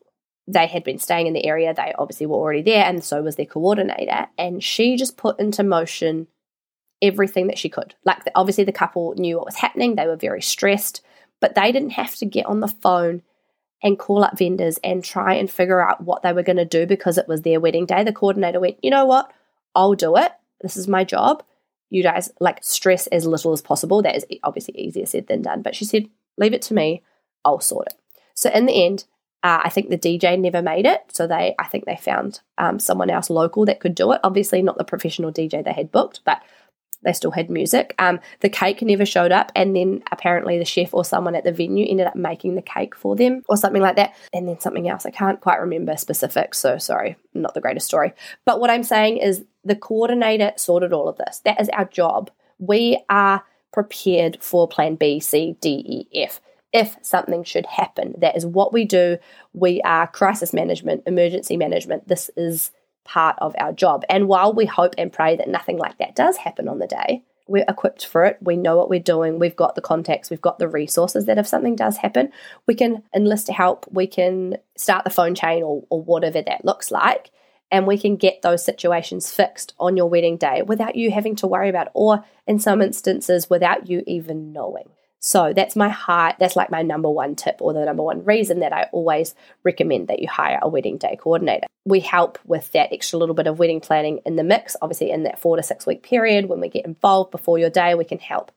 they 0.47 0.67
had 0.67 0.83
been 0.83 0.99
staying 0.99 1.27
in 1.27 1.33
the 1.33 1.45
area, 1.45 1.73
they 1.73 1.93
obviously 1.97 2.27
were 2.27 2.35
already 2.35 2.61
there, 2.61 2.85
and 2.85 3.03
so 3.03 3.23
was 3.23 3.35
their 3.35 3.47
coordinator, 3.47 4.27
and 4.37 4.63
she 4.63 4.95
just 4.95 5.17
put 5.17 5.39
into 5.39 5.63
motion 5.63 6.27
everything 7.01 7.47
that 7.47 7.57
she 7.57 7.69
could. 7.69 7.95
Like, 8.03 8.19
obviously, 8.35 8.63
the 8.63 8.71
couple 8.71 9.13
knew 9.15 9.37
what 9.37 9.45
was 9.45 9.55
happening, 9.55 9.95
they 9.95 10.07
were 10.07 10.15
very 10.15 10.41
stressed, 10.41 11.01
but 11.39 11.55
they 11.55 11.71
didn't 11.71 11.91
have 11.91 12.15
to 12.15 12.25
get 12.25 12.45
on 12.45 12.59
the 12.59 12.67
phone 12.67 13.21
and 13.83 13.99
call 13.99 14.23
up 14.23 14.37
vendors 14.37 14.79
and 14.83 15.03
try 15.03 15.35
and 15.35 15.51
figure 15.51 15.81
out 15.81 16.01
what 16.01 16.23
they 16.23 16.33
were 16.33 16.43
going 16.43 16.57
to 16.57 16.65
do 16.65 16.85
because 16.85 17.17
it 17.17 17.27
was 17.27 17.43
their 17.43 17.59
wedding 17.59 17.85
day. 17.85 18.03
The 18.03 18.11
coordinator 18.11 18.59
went, 18.59 18.83
you 18.83 18.89
know 18.89 19.05
what? 19.05 19.31
I'll 19.75 19.93
do 19.93 20.17
it. 20.17 20.31
This 20.61 20.75
is 20.77 20.87
my 20.87 21.03
job. 21.03 21.43
You 21.89 22.01
guys 22.01 22.31
like 22.39 22.63
stress 22.63 23.07
as 23.07 23.27
little 23.27 23.53
as 23.53 23.61
possible. 23.61 24.01
That 24.01 24.15
is 24.15 24.25
obviously 24.43 24.75
easier 24.77 25.05
said 25.05 25.27
than 25.27 25.43
done. 25.43 25.61
But 25.61 25.75
she 25.75 25.85
said, 25.85 26.09
leave 26.37 26.53
it 26.53 26.63
to 26.63 26.73
me. 26.73 27.03
I'll 27.45 27.59
sort 27.59 27.87
it. 27.87 27.93
So 28.33 28.49
in 28.49 28.65
the 28.65 28.85
end, 28.85 29.05
uh, 29.43 29.61
I 29.63 29.69
think 29.69 29.89
the 29.89 29.97
DJ 29.97 30.37
never 30.37 30.61
made 30.61 30.85
it, 30.85 31.03
so 31.13 31.27
they 31.27 31.55
I 31.59 31.67
think 31.67 31.85
they 31.85 31.95
found 31.95 32.41
um, 32.57 32.79
someone 32.79 33.09
else 33.09 33.29
local 33.29 33.65
that 33.65 33.79
could 33.79 33.95
do 33.95 34.11
it. 34.11 34.19
Obviously, 34.23 34.61
not 34.61 34.77
the 34.77 34.83
professional 34.83 35.31
DJ 35.31 35.63
they 35.63 35.73
had 35.73 35.91
booked, 35.91 36.21
but 36.25 36.41
they 37.03 37.13
still 37.13 37.31
had 37.31 37.49
music. 37.49 37.93
Um, 37.99 38.19
the 38.41 38.49
cake 38.49 38.81
never 38.81 39.05
showed 39.05 39.31
up, 39.31 39.51
and 39.55 39.75
then 39.75 40.03
apparently 40.11 40.57
the 40.57 40.65
chef 40.65 40.93
or 40.93 41.05
someone 41.05 41.35
at 41.35 41.43
the 41.43 41.51
venue 41.51 41.85
ended 41.87 42.07
up 42.07 42.15
making 42.15 42.55
the 42.55 42.61
cake 42.61 42.95
for 42.95 43.15
them 43.15 43.43
or 43.47 43.57
something 43.57 43.81
like 43.81 43.95
that. 43.95 44.15
And 44.33 44.47
then 44.47 44.59
something 44.59 44.89
else. 44.89 45.05
I 45.05 45.11
can't 45.11 45.39
quite 45.39 45.61
remember 45.61 45.95
specifics, 45.97 46.57
so 46.57 46.77
sorry, 46.77 47.15
not 47.33 47.53
the 47.53 47.61
greatest 47.61 47.87
story. 47.87 48.13
But 48.45 48.59
what 48.59 48.69
I'm 48.69 48.83
saying 48.83 49.17
is 49.17 49.43
the 49.63 49.75
coordinator 49.75 50.53
sorted 50.55 50.93
all 50.93 51.07
of 51.07 51.17
this. 51.17 51.39
That 51.45 51.61
is 51.61 51.69
our 51.69 51.85
job. 51.85 52.31
We 52.59 53.03
are 53.09 53.43
prepared 53.71 54.37
for 54.41 54.67
plan 54.67 54.95
B, 54.95 55.19
C, 55.19 55.55
D, 55.61 56.07
E, 56.11 56.23
F. 56.23 56.41
If 56.73 56.97
something 57.01 57.43
should 57.43 57.65
happen, 57.65 58.15
that 58.17 58.35
is 58.35 58.45
what 58.45 58.73
we 58.73 58.85
do. 58.85 59.17
We 59.53 59.81
are 59.81 60.07
crisis 60.07 60.53
management, 60.53 61.03
emergency 61.05 61.55
management. 61.55 62.07
This 62.07 62.29
is 62.35 62.71
part 63.07 63.37
of 63.39 63.55
our 63.57 63.73
job. 63.73 64.03
And 64.09 64.27
while 64.27 64.53
we 64.53 64.65
hope 64.65 64.93
and 64.97 65.11
pray 65.11 65.35
that 65.37 65.47
nothing 65.47 65.77
like 65.77 65.97
that 65.97 66.15
does 66.15 66.37
happen 66.37 66.67
on 66.67 66.79
the 66.79 66.87
day, 66.87 67.23
we're 67.47 67.65
equipped 67.67 68.05
for 68.05 68.25
it. 68.25 68.37
We 68.41 68.57
know 68.57 68.75
what 68.75 68.89
we're 68.89 68.99
doing. 68.99 69.39
We've 69.39 69.55
got 69.55 69.75
the 69.75 69.81
contacts. 69.81 70.29
We've 70.29 70.41
got 70.41 70.59
the 70.59 70.67
resources 70.67 71.25
that 71.25 71.37
if 71.37 71.47
something 71.47 71.75
does 71.75 71.97
happen, 71.97 72.31
we 72.67 72.75
can 72.75 73.03
enlist 73.15 73.47
help. 73.47 73.85
We 73.89 74.05
can 74.05 74.57
start 74.75 75.05
the 75.05 75.09
phone 75.09 75.33
chain 75.33 75.63
or, 75.63 75.83
or 75.89 76.03
whatever 76.03 76.41
that 76.41 76.65
looks 76.65 76.91
like. 76.91 77.31
And 77.71 77.87
we 77.87 77.97
can 77.97 78.15
get 78.15 78.41
those 78.41 78.63
situations 78.63 79.31
fixed 79.31 79.73
on 79.79 79.97
your 79.97 80.09
wedding 80.09 80.37
day 80.37 80.61
without 80.61 80.95
you 80.95 81.11
having 81.11 81.35
to 81.37 81.47
worry 81.47 81.69
about, 81.69 81.89
or 81.93 82.23
in 82.45 82.59
some 82.59 82.81
instances, 82.81 83.49
without 83.49 83.89
you 83.89 84.03
even 84.07 84.53
knowing. 84.53 84.89
So 85.19 85.53
that's 85.53 85.75
my 85.75 85.89
heart. 85.89 86.35
that's 86.39 86.55
like 86.55 86.69
my 86.69 86.83
number 86.83 87.09
one 87.09 87.35
tip 87.35 87.57
or 87.59 87.73
the 87.73 87.85
number 87.85 88.03
one 88.03 88.23
reason 88.23 88.59
that 88.59 88.73
I 88.73 88.87
always 88.91 89.35
recommend 89.63 90.07
that 90.07 90.19
you 90.19 90.27
hire 90.27 90.59
a 90.61 90.69
wedding 90.69 90.97
day 90.97 91.17
coordinator. 91.19 91.67
We 91.85 92.01
help 92.01 92.37
with 92.45 92.71
that 92.73 92.93
extra 92.93 93.17
little 93.17 93.35
bit 93.35 93.47
of 93.47 93.59
wedding 93.59 93.81
planning 93.81 94.19
in 94.25 94.35
the 94.35 94.43
mix. 94.43 94.75
Obviously, 94.81 95.11
in 95.11 95.23
that 95.23 95.39
four 95.39 95.57
to 95.57 95.63
six 95.63 95.85
week 95.85 96.03
period, 96.03 96.47
when 96.47 96.59
we 96.59 96.69
get 96.69 96.85
involved 96.85 97.31
before 97.31 97.57
your 97.57 97.69
day, 97.69 97.95
we 97.95 98.05
can 98.05 98.19
help 98.19 98.51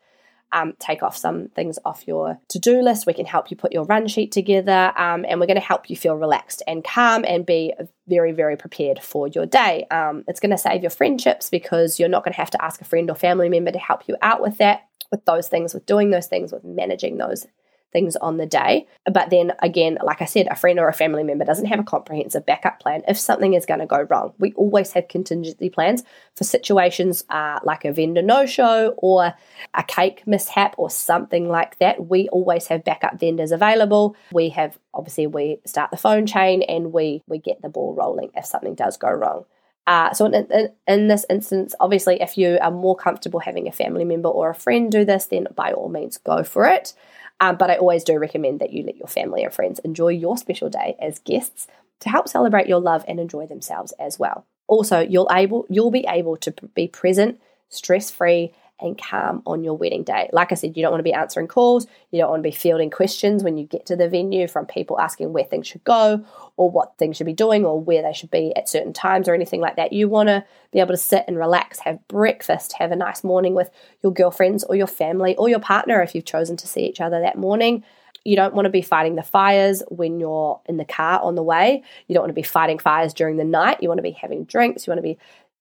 um, 0.52 0.74
take 0.78 1.02
off 1.02 1.16
some 1.16 1.48
things 1.48 1.78
off 1.84 2.06
your 2.06 2.38
to 2.48 2.58
do 2.58 2.82
list. 2.82 3.06
We 3.06 3.14
can 3.14 3.26
help 3.26 3.50
you 3.50 3.56
put 3.56 3.72
your 3.72 3.84
run 3.84 4.08
sheet 4.08 4.32
together, 4.32 4.92
um, 4.96 5.24
and 5.28 5.40
we're 5.40 5.46
going 5.46 5.60
to 5.60 5.60
help 5.60 5.88
you 5.88 5.96
feel 5.96 6.16
relaxed 6.16 6.62
and 6.66 6.84
calm 6.84 7.24
and 7.24 7.46
be 7.46 7.72
very, 8.08 8.32
very 8.32 8.56
prepared 8.56 9.00
for 9.00 9.28
your 9.28 9.46
day. 9.46 9.86
Um, 9.90 10.24
it's 10.26 10.40
going 10.40 10.50
to 10.50 10.58
save 10.58 10.82
your 10.82 10.90
friendships 10.90 11.50
because 11.50 12.00
you're 12.00 12.08
not 12.08 12.24
going 12.24 12.32
to 12.32 12.40
have 12.40 12.50
to 12.50 12.64
ask 12.64 12.80
a 12.80 12.84
friend 12.84 13.08
or 13.10 13.14
family 13.14 13.48
member 13.48 13.70
to 13.70 13.78
help 13.78 14.08
you 14.08 14.16
out 14.22 14.42
with 14.42 14.58
that 14.58 14.89
with 15.10 15.24
those 15.24 15.48
things, 15.48 15.74
with 15.74 15.86
doing 15.86 16.10
those 16.10 16.26
things, 16.26 16.52
with 16.52 16.64
managing 16.64 17.18
those 17.18 17.46
things 17.92 18.16
on 18.16 18.36
the 18.36 18.46
day. 18.46 18.86
But 19.10 19.30
then 19.30 19.52
again, 19.60 19.98
like 20.02 20.22
I 20.22 20.24
said, 20.24 20.46
a 20.50 20.56
friend 20.56 20.78
or 20.78 20.88
a 20.88 20.92
family 20.92 21.24
member 21.24 21.44
doesn't 21.44 21.66
have 21.66 21.80
a 21.80 21.84
comprehensive 21.84 22.46
backup 22.46 22.80
plan 22.80 23.02
if 23.08 23.18
something 23.18 23.54
is 23.54 23.66
going 23.66 23.80
to 23.80 23.86
go 23.86 24.06
wrong. 24.08 24.32
We 24.38 24.52
always 24.52 24.92
have 24.92 25.08
contingency 25.08 25.70
plans 25.70 26.04
for 26.34 26.44
situations 26.44 27.24
uh, 27.30 27.60
like 27.64 27.84
a 27.84 27.92
vendor 27.92 28.22
no 28.22 28.46
show 28.46 28.94
or 28.98 29.34
a 29.74 29.82
cake 29.82 30.26
mishap 30.26 30.74
or 30.78 30.90
something 30.90 31.48
like 31.48 31.78
that. 31.78 32.06
We 32.08 32.28
always 32.28 32.68
have 32.68 32.84
backup 32.84 33.18
vendors 33.18 33.52
available. 33.52 34.16
We 34.32 34.50
have 34.50 34.78
obviously 34.94 35.26
we 35.26 35.58
start 35.66 35.90
the 35.90 35.96
phone 35.96 36.26
chain 36.26 36.62
and 36.62 36.92
we 36.92 37.22
we 37.26 37.38
get 37.38 37.62
the 37.62 37.68
ball 37.68 37.94
rolling 37.94 38.30
if 38.36 38.46
something 38.46 38.74
does 38.74 38.96
go 38.96 39.10
wrong. 39.10 39.44
Uh, 39.90 40.14
so, 40.14 40.24
in, 40.24 40.34
in, 40.34 40.72
in, 40.86 41.08
this 41.08 41.26
instance, 41.28 41.74
obviously, 41.80 42.22
if 42.22 42.38
you 42.38 42.58
are 42.62 42.70
more 42.70 42.94
comfortable 42.94 43.40
having 43.40 43.66
a 43.66 43.72
family 43.72 44.04
member 44.04 44.28
or 44.28 44.48
a 44.48 44.54
friend 44.54 44.92
do 44.92 45.04
this, 45.04 45.26
then 45.26 45.48
by 45.56 45.72
all 45.72 45.88
means 45.88 46.16
go 46.16 46.44
for 46.44 46.64
it. 46.64 46.94
Um, 47.40 47.56
but 47.56 47.70
I 47.70 47.76
always 47.76 48.04
do 48.04 48.16
recommend 48.16 48.60
that 48.60 48.72
you 48.72 48.84
let 48.84 48.96
your 48.96 49.08
family 49.08 49.42
and 49.42 49.52
friends 49.52 49.80
enjoy 49.80 50.10
your 50.10 50.36
special 50.36 50.70
day 50.70 50.94
as 51.00 51.18
guests 51.18 51.66
to 51.98 52.08
help 52.08 52.28
celebrate 52.28 52.68
your 52.68 52.78
love 52.78 53.04
and 53.08 53.18
enjoy 53.18 53.46
themselves 53.48 53.92
as 53.98 54.16
well. 54.16 54.46
Also, 54.68 55.00
you'll 55.00 55.28
able 55.32 55.66
you'll 55.68 55.90
be 55.90 56.06
able 56.08 56.36
to 56.36 56.52
be 56.76 56.86
present, 56.86 57.40
stress 57.68 58.12
free, 58.12 58.54
and 58.80 59.00
calm 59.00 59.42
on 59.46 59.64
your 59.64 59.74
wedding 59.74 60.04
day. 60.04 60.28
Like 60.32 60.52
I 60.52 60.54
said, 60.54 60.76
you 60.76 60.82
don't 60.82 60.92
want 60.92 61.00
to 61.00 61.04
be 61.04 61.12
answering 61.12 61.48
calls, 61.48 61.86
you 62.10 62.20
don't 62.20 62.30
want 62.30 62.42
to 62.42 62.48
be 62.48 62.54
fielding 62.54 62.90
questions 62.90 63.42
when 63.42 63.56
you 63.56 63.64
get 63.64 63.86
to 63.86 63.96
the 63.96 64.08
venue 64.08 64.48
from 64.48 64.66
people 64.66 65.00
asking 65.00 65.32
where 65.32 65.44
things 65.44 65.66
should 65.66 65.84
go 65.84 66.24
or 66.56 66.70
what 66.70 66.96
things 66.98 67.16
should 67.16 67.26
be 67.26 67.32
doing 67.32 67.64
or 67.64 67.80
where 67.80 68.02
they 68.02 68.12
should 68.12 68.30
be 68.30 68.54
at 68.56 68.68
certain 68.68 68.92
times 68.92 69.28
or 69.28 69.34
anything 69.34 69.60
like 69.60 69.76
that. 69.76 69.92
You 69.92 70.08
want 70.08 70.28
to 70.28 70.44
be 70.72 70.80
able 70.80 70.94
to 70.94 70.96
sit 70.96 71.24
and 71.26 71.36
relax, 71.38 71.80
have 71.80 72.06
breakfast, 72.08 72.74
have 72.74 72.92
a 72.92 72.96
nice 72.96 73.24
morning 73.24 73.54
with 73.54 73.70
your 74.02 74.12
girlfriends 74.12 74.64
or 74.64 74.76
your 74.76 74.86
family 74.86 75.36
or 75.36 75.48
your 75.48 75.60
partner 75.60 76.02
if 76.02 76.14
you've 76.14 76.24
chosen 76.24 76.56
to 76.58 76.66
see 76.66 76.86
each 76.86 77.00
other 77.00 77.20
that 77.20 77.38
morning. 77.38 77.84
You 78.24 78.36
don't 78.36 78.54
want 78.54 78.66
to 78.66 78.70
be 78.70 78.82
fighting 78.82 79.14
the 79.14 79.22
fires 79.22 79.82
when 79.88 80.20
you're 80.20 80.60
in 80.66 80.76
the 80.76 80.84
car 80.84 81.20
on 81.20 81.36
the 81.36 81.42
way. 81.42 81.82
You 82.06 82.14
don't 82.14 82.22
want 82.22 82.30
to 82.30 82.34
be 82.34 82.42
fighting 82.42 82.78
fires 82.78 83.14
during 83.14 83.38
the 83.38 83.44
night. 83.44 83.78
You 83.80 83.88
want 83.88 83.98
to 83.98 84.02
be 84.02 84.10
having 84.10 84.44
drinks. 84.44 84.86
You 84.86 84.90
want 84.90 84.98
to 84.98 85.02
be 85.02 85.18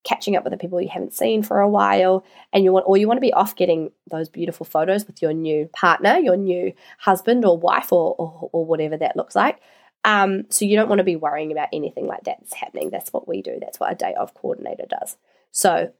catching 0.09 0.35
up 0.35 0.43
with 0.43 0.49
the 0.51 0.57
people 0.57 0.81
you 0.81 0.89
haven't 0.89 1.13
seen 1.13 1.43
for 1.43 1.59
a 1.59 1.69
while 1.69 2.25
and 2.51 2.63
you 2.63 2.73
want 2.73 2.83
or 2.87 2.97
you 2.97 3.07
want 3.07 3.17
to 3.17 3.21
be 3.21 3.33
off 3.33 3.55
getting 3.55 3.91
those 4.09 4.27
beautiful 4.27 4.65
photos 4.65 5.05
with 5.05 5.21
your 5.21 5.33
new 5.33 5.69
partner 5.71 6.17
your 6.17 6.35
new 6.35 6.73
husband 6.97 7.45
or 7.45 7.59
wife 7.59 7.93
or 7.93 8.15
or, 8.17 8.49
or 8.51 8.65
whatever 8.65 8.97
that 8.97 9.15
looks 9.15 9.35
like. 9.35 9.59
Um, 10.03 10.45
so 10.49 10.65
you 10.65 10.75
don't 10.75 10.89
want 10.89 10.99
to 10.99 11.03
be 11.03 11.15
worrying 11.15 11.51
about 11.51 11.67
anything 11.71 12.07
like 12.07 12.23
that's 12.23 12.53
happening. 12.53 12.89
That's 12.89 13.13
what 13.13 13.27
we 13.27 13.43
do. 13.43 13.59
That's 13.61 13.79
what 13.79 13.91
a 13.91 13.95
day 13.95 14.15
of 14.15 14.33
coordinator 14.33 14.85
does. 14.89 15.17
So 15.51 15.91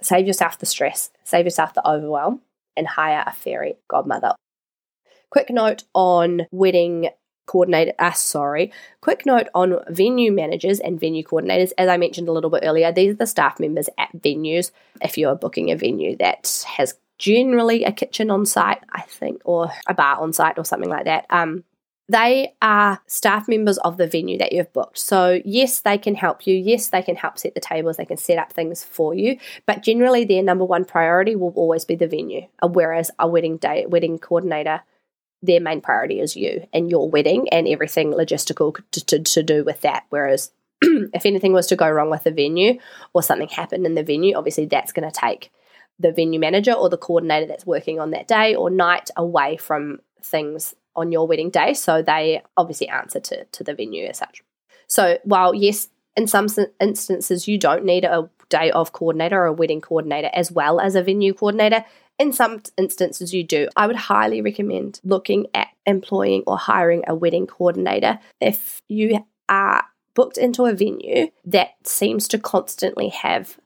save 0.00 0.26
yourself 0.26 0.58
the 0.58 0.66
stress 0.66 1.10
save 1.22 1.44
yourself 1.44 1.74
the 1.74 1.88
overwhelm 1.88 2.40
and 2.76 2.86
hire 2.86 3.22
a 3.24 3.32
fairy 3.32 3.76
godmother. 3.88 4.34
Quick 5.30 5.50
note 5.50 5.84
on 5.94 6.46
wedding 6.50 7.10
coordinator, 7.52 7.92
uh, 7.98 8.12
sorry, 8.12 8.72
quick 9.02 9.26
note 9.26 9.48
on 9.54 9.78
venue 9.90 10.32
managers 10.32 10.80
and 10.80 10.98
venue 10.98 11.22
coordinators. 11.22 11.72
As 11.76 11.86
I 11.86 11.98
mentioned 11.98 12.28
a 12.28 12.32
little 12.32 12.48
bit 12.48 12.64
earlier, 12.64 12.90
these 12.90 13.12
are 13.12 13.18
the 13.18 13.26
staff 13.26 13.60
members 13.60 13.90
at 13.98 14.08
venues. 14.16 14.70
If 15.02 15.18
you're 15.18 15.34
booking 15.34 15.70
a 15.70 15.76
venue 15.76 16.16
that 16.16 16.64
has 16.66 16.94
generally 17.18 17.84
a 17.84 17.92
kitchen 17.92 18.30
on 18.30 18.46
site, 18.46 18.82
I 18.90 19.02
think, 19.02 19.42
or 19.44 19.70
a 19.86 19.92
bar 19.92 20.16
on 20.16 20.32
site 20.32 20.56
or 20.56 20.64
something 20.64 20.88
like 20.88 21.04
that, 21.04 21.26
um, 21.28 21.64
they 22.08 22.54
are 22.62 23.00
staff 23.06 23.48
members 23.48 23.76
of 23.78 23.98
the 23.98 24.06
venue 24.06 24.38
that 24.38 24.52
you've 24.52 24.72
booked. 24.72 24.98
So, 24.98 25.40
yes, 25.44 25.80
they 25.80 25.98
can 25.98 26.14
help 26.14 26.46
you. 26.46 26.54
Yes, 26.54 26.88
they 26.88 27.02
can 27.02 27.16
help 27.16 27.38
set 27.38 27.54
the 27.54 27.60
tables, 27.60 27.98
they 27.98 28.06
can 28.06 28.16
set 28.16 28.38
up 28.38 28.50
things 28.50 28.82
for 28.82 29.14
you. 29.14 29.36
But 29.66 29.82
generally, 29.82 30.24
their 30.24 30.42
number 30.42 30.64
one 30.64 30.86
priority 30.86 31.36
will 31.36 31.52
always 31.54 31.84
be 31.84 31.96
the 31.96 32.08
venue. 32.08 32.46
Whereas 32.62 33.10
a 33.18 33.28
wedding 33.28 33.58
day, 33.58 33.84
wedding 33.86 34.18
coordinator 34.18 34.82
their 35.42 35.60
main 35.60 35.80
priority 35.80 36.20
is 36.20 36.36
you 36.36 36.66
and 36.72 36.90
your 36.90 37.10
wedding 37.10 37.48
and 37.50 37.66
everything 37.66 38.12
logistical 38.12 38.76
to, 38.92 39.04
to, 39.06 39.18
to 39.18 39.42
do 39.42 39.64
with 39.64 39.80
that. 39.80 40.04
Whereas 40.10 40.52
if 40.82 41.26
anything 41.26 41.52
was 41.52 41.66
to 41.68 41.76
go 41.76 41.90
wrong 41.90 42.10
with 42.10 42.24
the 42.24 42.30
venue 42.30 42.78
or 43.12 43.22
something 43.22 43.48
happened 43.48 43.84
in 43.84 43.94
the 43.94 44.04
venue, 44.04 44.36
obviously 44.36 44.66
that's 44.66 44.92
going 44.92 45.10
to 45.10 45.20
take 45.20 45.50
the 45.98 46.12
venue 46.12 46.40
manager 46.40 46.72
or 46.72 46.88
the 46.88 46.96
coordinator 46.96 47.46
that's 47.46 47.66
working 47.66 48.00
on 48.00 48.10
that 48.10 48.28
day 48.28 48.54
or 48.54 48.70
night 48.70 49.10
away 49.16 49.56
from 49.56 50.00
things 50.22 50.74
on 50.94 51.12
your 51.12 51.26
wedding 51.26 51.50
day. 51.50 51.74
So 51.74 52.02
they 52.02 52.42
obviously 52.56 52.88
answer 52.88 53.20
to, 53.20 53.44
to 53.44 53.64
the 53.64 53.74
venue 53.74 54.06
as 54.06 54.18
such. 54.18 54.42
So 54.86 55.18
while, 55.24 55.54
yes, 55.54 55.88
in 56.16 56.26
some 56.26 56.46
instances 56.80 57.48
you 57.48 57.58
don't 57.58 57.84
need 57.84 58.04
a 58.04 58.28
day 58.48 58.70
of 58.70 58.92
coordinator 58.92 59.40
or 59.40 59.46
a 59.46 59.52
wedding 59.52 59.80
coordinator 59.80 60.30
as 60.34 60.52
well 60.52 60.78
as 60.78 60.94
a 60.94 61.02
venue 61.02 61.32
coordinator, 61.32 61.84
in 62.18 62.32
some 62.32 62.62
instances 62.76 63.34
you 63.34 63.44
do. 63.44 63.68
I 63.76 63.86
would 63.86 63.96
highly 63.96 64.40
recommend 64.40 65.00
looking 65.04 65.46
at 65.54 65.68
employing 65.86 66.44
or 66.46 66.56
hiring 66.56 67.04
a 67.06 67.14
wedding 67.14 67.46
coordinator 67.46 68.18
if 68.40 68.80
you 68.88 69.24
are 69.48 69.84
booked 70.14 70.38
into 70.38 70.66
a 70.66 70.74
venue 70.74 71.28
that 71.44 71.70
seems 71.84 72.28
to 72.28 72.38
constantly 72.38 73.08
have 73.08 73.58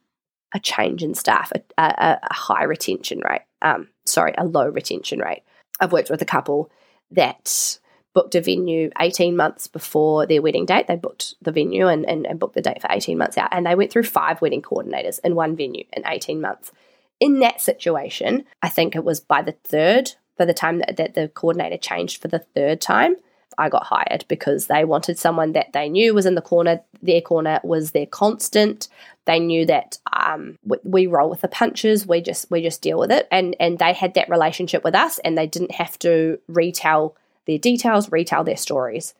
a 0.54 0.60
change 0.60 1.02
in 1.02 1.14
staff, 1.14 1.52
a, 1.52 1.62
a, 1.82 2.18
a 2.22 2.34
high 2.34 2.64
retention 2.64 3.20
rate. 3.28 3.42
Um, 3.62 3.88
sorry, 4.04 4.32
a 4.38 4.44
low 4.44 4.68
retention 4.68 5.18
rate. 5.18 5.42
I've 5.80 5.92
worked 5.92 6.10
with 6.10 6.22
a 6.22 6.26
couple 6.26 6.70
that 7.10 7.78
booked 8.14 8.34
a 8.34 8.40
venue 8.40 8.90
18 8.98 9.36
months 9.36 9.66
before 9.66 10.24
their 10.24 10.40
wedding 10.40 10.64
date. 10.64 10.86
They 10.86 10.96
booked 10.96 11.34
the 11.42 11.52
venue 11.52 11.88
and, 11.88 12.08
and, 12.08 12.26
and 12.26 12.38
booked 12.38 12.54
the 12.54 12.62
date 12.62 12.80
for 12.80 12.88
18 12.90 13.18
months 13.18 13.36
out. 13.36 13.50
And 13.52 13.66
they 13.66 13.74
went 13.74 13.90
through 13.90 14.04
five 14.04 14.40
wedding 14.40 14.62
coordinators 14.62 15.20
in 15.22 15.34
one 15.34 15.54
venue 15.54 15.84
in 15.92 16.02
18 16.06 16.40
months. 16.40 16.72
In 17.20 17.38
that 17.40 17.60
situation, 17.60 18.44
I 18.62 18.68
think 18.68 18.94
it 18.94 19.04
was 19.04 19.20
by 19.20 19.42
the 19.42 19.56
third, 19.64 20.12
by 20.36 20.44
the 20.44 20.54
time 20.54 20.78
that, 20.80 20.96
that 20.96 21.14
the 21.14 21.28
coordinator 21.28 21.78
changed 21.78 22.20
for 22.20 22.28
the 22.28 22.40
third 22.54 22.80
time, 22.80 23.16
I 23.58 23.68
got 23.68 23.84
hired 23.84 24.24
because 24.28 24.66
they 24.66 24.84
wanted 24.84 25.18
someone 25.18 25.52
that 25.52 25.72
they 25.72 25.88
knew 25.88 26.14
was 26.14 26.26
in 26.26 26.34
the 26.34 26.42
corner. 26.42 26.82
Their 27.02 27.20
corner 27.20 27.60
was 27.62 27.92
their 27.92 28.06
constant. 28.06 28.88
They 29.24 29.38
knew 29.38 29.64
that 29.66 29.98
um, 30.12 30.58
we, 30.64 30.78
we, 30.84 31.06
roll 31.06 31.30
with 31.30 31.40
the 31.40 31.48
punches. 31.48 32.06
We 32.06 32.20
just 32.20 32.50
we 32.50 32.62
just 32.62 32.82
deal 32.82 32.98
with 32.98 33.10
it, 33.10 33.26
and 33.30 33.56
and 33.58 33.78
they 33.78 33.92
had 33.92 34.14
that 34.14 34.28
relationship 34.28 34.84
with 34.84 34.94
us, 34.94 35.18
and 35.20 35.36
they 35.36 35.46
didn't 35.46 35.72
have 35.72 35.98
to 36.00 36.38
retell 36.48 37.16
their 37.46 37.58
details, 37.58 38.12
retell 38.12 38.44
their 38.44 38.56
stories 38.56 39.14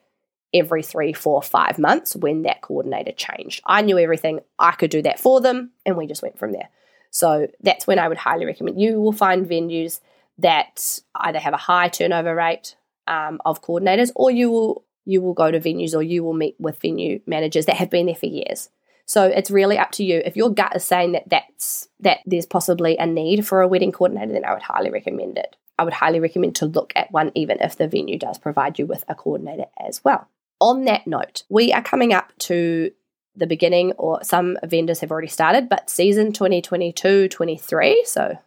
every 0.53 0.81
three, 0.81 1.13
four, 1.13 1.41
five 1.41 1.77
months 1.77 2.15
when 2.15 2.43
that 2.43 2.61
coordinator 2.61 3.11
changed. 3.11 3.61
I 3.65 3.81
knew 3.81 3.97
everything. 3.97 4.39
I 4.57 4.71
could 4.71 4.91
do 4.91 5.01
that 5.01 5.19
for 5.19 5.41
them, 5.41 5.71
and 5.85 5.97
we 5.97 6.07
just 6.07 6.21
went 6.21 6.37
from 6.37 6.51
there. 6.51 6.69
So 7.11 7.47
that's 7.61 7.87
when 7.87 7.99
I 7.99 8.07
would 8.07 8.17
highly 8.17 8.45
recommend. 8.45 8.79
You 8.79 8.99
will 8.99 9.11
find 9.11 9.45
venues 9.45 9.99
that 10.37 10.99
either 11.15 11.39
have 11.39 11.53
a 11.53 11.57
high 11.57 11.89
turnover 11.89 12.35
rate 12.35 12.75
um, 13.07 13.41
of 13.45 13.61
coordinators, 13.61 14.11
or 14.15 14.31
you 14.31 14.51
will 14.51 14.83
you 15.05 15.21
will 15.21 15.33
go 15.33 15.49
to 15.49 15.59
venues 15.59 15.95
or 15.95 16.03
you 16.03 16.21
will 16.21 16.33
meet 16.33 16.55
with 16.59 16.79
venue 16.81 17.21
managers 17.25 17.65
that 17.65 17.77
have 17.77 17.89
been 17.89 18.07
there 18.07 18.15
for 18.15 18.25
years. 18.25 18.69
So 19.05 19.23
it's 19.23 19.49
really 19.49 19.77
up 19.77 19.91
to 19.91 20.03
you. 20.03 20.21
If 20.25 20.35
your 20.35 20.49
gut 20.49 20.75
is 20.75 20.83
saying 20.83 21.13
that 21.13 21.29
that's 21.29 21.87
that 22.01 22.19
there's 22.25 22.45
possibly 22.45 22.97
a 22.97 23.05
need 23.05 23.47
for 23.47 23.61
a 23.61 23.67
wedding 23.67 23.93
coordinator, 23.93 24.33
then 24.33 24.43
I 24.43 24.53
would 24.53 24.61
highly 24.61 24.91
recommend 24.91 25.37
it. 25.37 25.55
I 25.79 25.85
would 25.85 25.93
highly 25.93 26.19
recommend 26.19 26.55
to 26.57 26.65
look 26.65 26.91
at 26.95 27.11
one, 27.11 27.31
even 27.33 27.59
if 27.61 27.77
the 27.77 27.87
venue 27.87 28.19
does 28.19 28.37
provide 28.37 28.77
you 28.77 28.85
with 28.85 29.05
a 29.07 29.15
coordinator 29.15 29.67
as 29.79 30.03
well. 30.03 30.27
On 30.59 30.85
that 30.85 31.07
note, 31.07 31.43
we 31.49 31.71
are 31.71 31.81
coming 31.81 32.13
up 32.13 32.33
to 32.39 32.91
the 33.37 33.47
beginning, 33.47 33.93
or 33.93 34.23
some 34.23 34.57
vendors 34.63 34.99
have 34.99 35.11
already 35.11 35.27
started, 35.27 35.69
but 35.69 35.89
season 35.89 36.33
2022 36.33 37.29
23, 37.29 38.03
so 38.05 38.37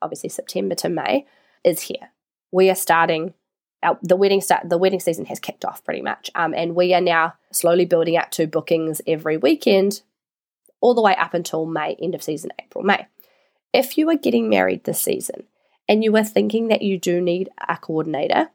obviously 0.00 0.28
September 0.28 0.74
to 0.76 0.88
May, 0.88 1.26
is 1.64 1.82
here. 1.82 2.10
We 2.52 2.70
are 2.70 2.74
starting. 2.74 3.34
Our, 3.82 3.98
the 4.02 4.16
wedding 4.16 4.42
start 4.42 4.68
the 4.68 4.76
wedding 4.76 5.00
season 5.00 5.24
has 5.26 5.40
kicked 5.40 5.64
off 5.64 5.84
pretty 5.84 6.02
much, 6.02 6.30
um, 6.34 6.54
and 6.54 6.74
we 6.74 6.94
are 6.94 7.00
now 7.00 7.34
slowly 7.50 7.86
building 7.86 8.16
up 8.16 8.30
to 8.32 8.46
bookings 8.46 9.00
every 9.06 9.36
weekend, 9.36 10.02
all 10.80 10.94
the 10.94 11.02
way 11.02 11.16
up 11.16 11.34
until 11.34 11.66
May, 11.66 11.96
end 12.00 12.14
of 12.14 12.22
season, 12.22 12.50
April, 12.62 12.84
May. 12.84 13.06
If 13.72 13.96
you 13.96 14.08
are 14.10 14.16
getting 14.16 14.48
married 14.48 14.84
this 14.84 15.00
season 15.00 15.44
and 15.88 16.04
you 16.04 16.14
are 16.16 16.24
thinking 16.24 16.68
that 16.68 16.82
you 16.82 16.98
do 16.98 17.20
need 17.20 17.48
a 17.68 17.76
coordinator, 17.76 18.50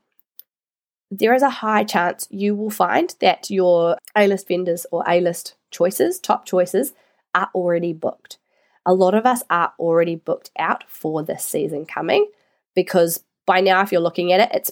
there 1.12 1.34
is 1.34 1.42
a 1.42 1.50
high 1.50 1.84
chance 1.84 2.28
you 2.30 2.56
will 2.56 2.70
find 2.70 3.16
that 3.20 3.50
your 3.50 3.98
A 4.16 4.28
list 4.28 4.48
vendors 4.48 4.86
or 4.92 5.04
A 5.08 5.22
list 5.22 5.56
choices, 5.76 6.20
top 6.20 6.46
choices, 6.46 6.94
are 7.34 7.50
already 7.54 7.94
booked. 7.94 8.38
A 8.86 8.94
lot 8.94 9.14
of 9.14 9.26
us 9.26 9.44
are 9.50 9.74
already 9.78 10.16
booked 10.16 10.52
out 10.58 10.84
for 10.88 11.24
this 11.24 11.44
season 11.44 11.86
coming 11.86 12.30
because 12.76 13.24
by 13.46 13.62
now, 13.62 13.82
if 13.82 13.92
you're 13.92 14.02
looking 14.02 14.32
at 14.32 14.40
it, 14.40 14.50
it's 14.54 14.72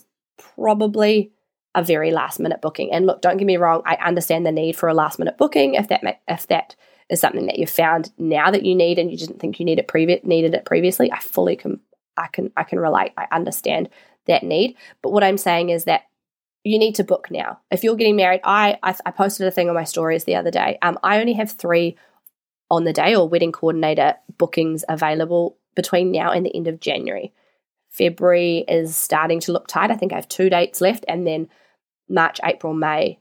probably 0.56 1.32
a 1.76 1.84
very 1.84 2.12
last 2.12 2.40
minute 2.40 2.62
booking. 2.62 2.92
And 2.94 3.06
look, 3.06 3.22
don't 3.22 3.38
get 3.38 3.46
me 3.46 3.58
wrong, 3.58 3.82
I 3.86 3.96
understand 3.96 4.46
the 4.46 4.52
need 4.52 4.76
for 4.76 4.88
a 4.88 4.94
last 4.94 5.20
minute 5.20 5.38
booking 5.38 5.74
if 5.74 5.88
that 5.90 6.22
if 6.28 6.48
that 6.48 6.76
is 7.10 7.20
something 7.20 7.48
that 7.48 7.60
you've 7.60 7.70
found 7.70 8.12
now 8.18 8.50
that 8.52 8.66
you 8.66 8.76
need 8.76 8.98
and 8.98 9.12
you 9.12 9.18
didn't 9.18 9.40
think 9.40 9.60
you 9.60 9.66
needed 9.66 9.88
previ- 9.88 10.24
needed 10.24 10.54
it 10.54 10.66
previously. 10.66 11.12
I 11.12 11.20
fully 11.20 11.56
can 11.56 11.80
I 12.16 12.28
can 12.28 12.52
I 12.56 12.64
can 12.64 12.80
relate. 12.80 13.12
I 13.18 13.28
understand 13.32 13.90
that 14.26 14.44
need. 14.44 14.78
But 15.02 15.12
what 15.12 15.24
I'm 15.24 15.38
saying 15.38 15.70
is 15.70 15.86
that 15.86 16.04
you 16.64 16.80
need 16.80 16.96
to 16.96 17.04
book 17.04 17.30
now. 17.30 17.60
If 17.72 17.84
you're 17.84 17.96
getting 17.96 18.16
married, 18.16 18.42
I 18.44 18.78
I, 18.84 18.96
I 19.06 19.12
posted 19.12 19.48
a 19.48 19.52
thing 19.52 19.70
on 19.70 19.76
my 19.76 19.84
stories 19.84 20.24
the 20.24 20.36
other 20.36 20.52
day. 20.52 20.78
Um, 20.82 20.98
I 21.04 21.20
only 21.20 21.34
have 21.34 21.52
three 21.52 21.98
on 22.72 22.86
the 22.86 22.94
day 22.94 23.16
or 23.16 23.28
wedding 23.28 23.52
coordinator 23.52 24.16
bookings 24.38 24.84
available 24.88 25.58
between 25.76 26.12
now 26.12 26.32
and 26.32 26.46
the 26.46 26.56
end 26.56 26.68
of 26.68 26.80
January. 26.80 27.34
February 27.90 28.66
is 28.68 28.96
starting 28.96 29.40
to 29.42 29.52
look 29.52 29.68
tight. 29.68 29.92
I 29.92 29.96
think 29.96 30.14
I 30.14 30.16
have 30.16 30.28
two 30.28 30.50
dates 30.50 30.82
left, 30.82 31.06
and 31.08 31.28
then 31.28 31.50
March, 32.10 32.40
April, 32.44 32.74
May 32.74 33.20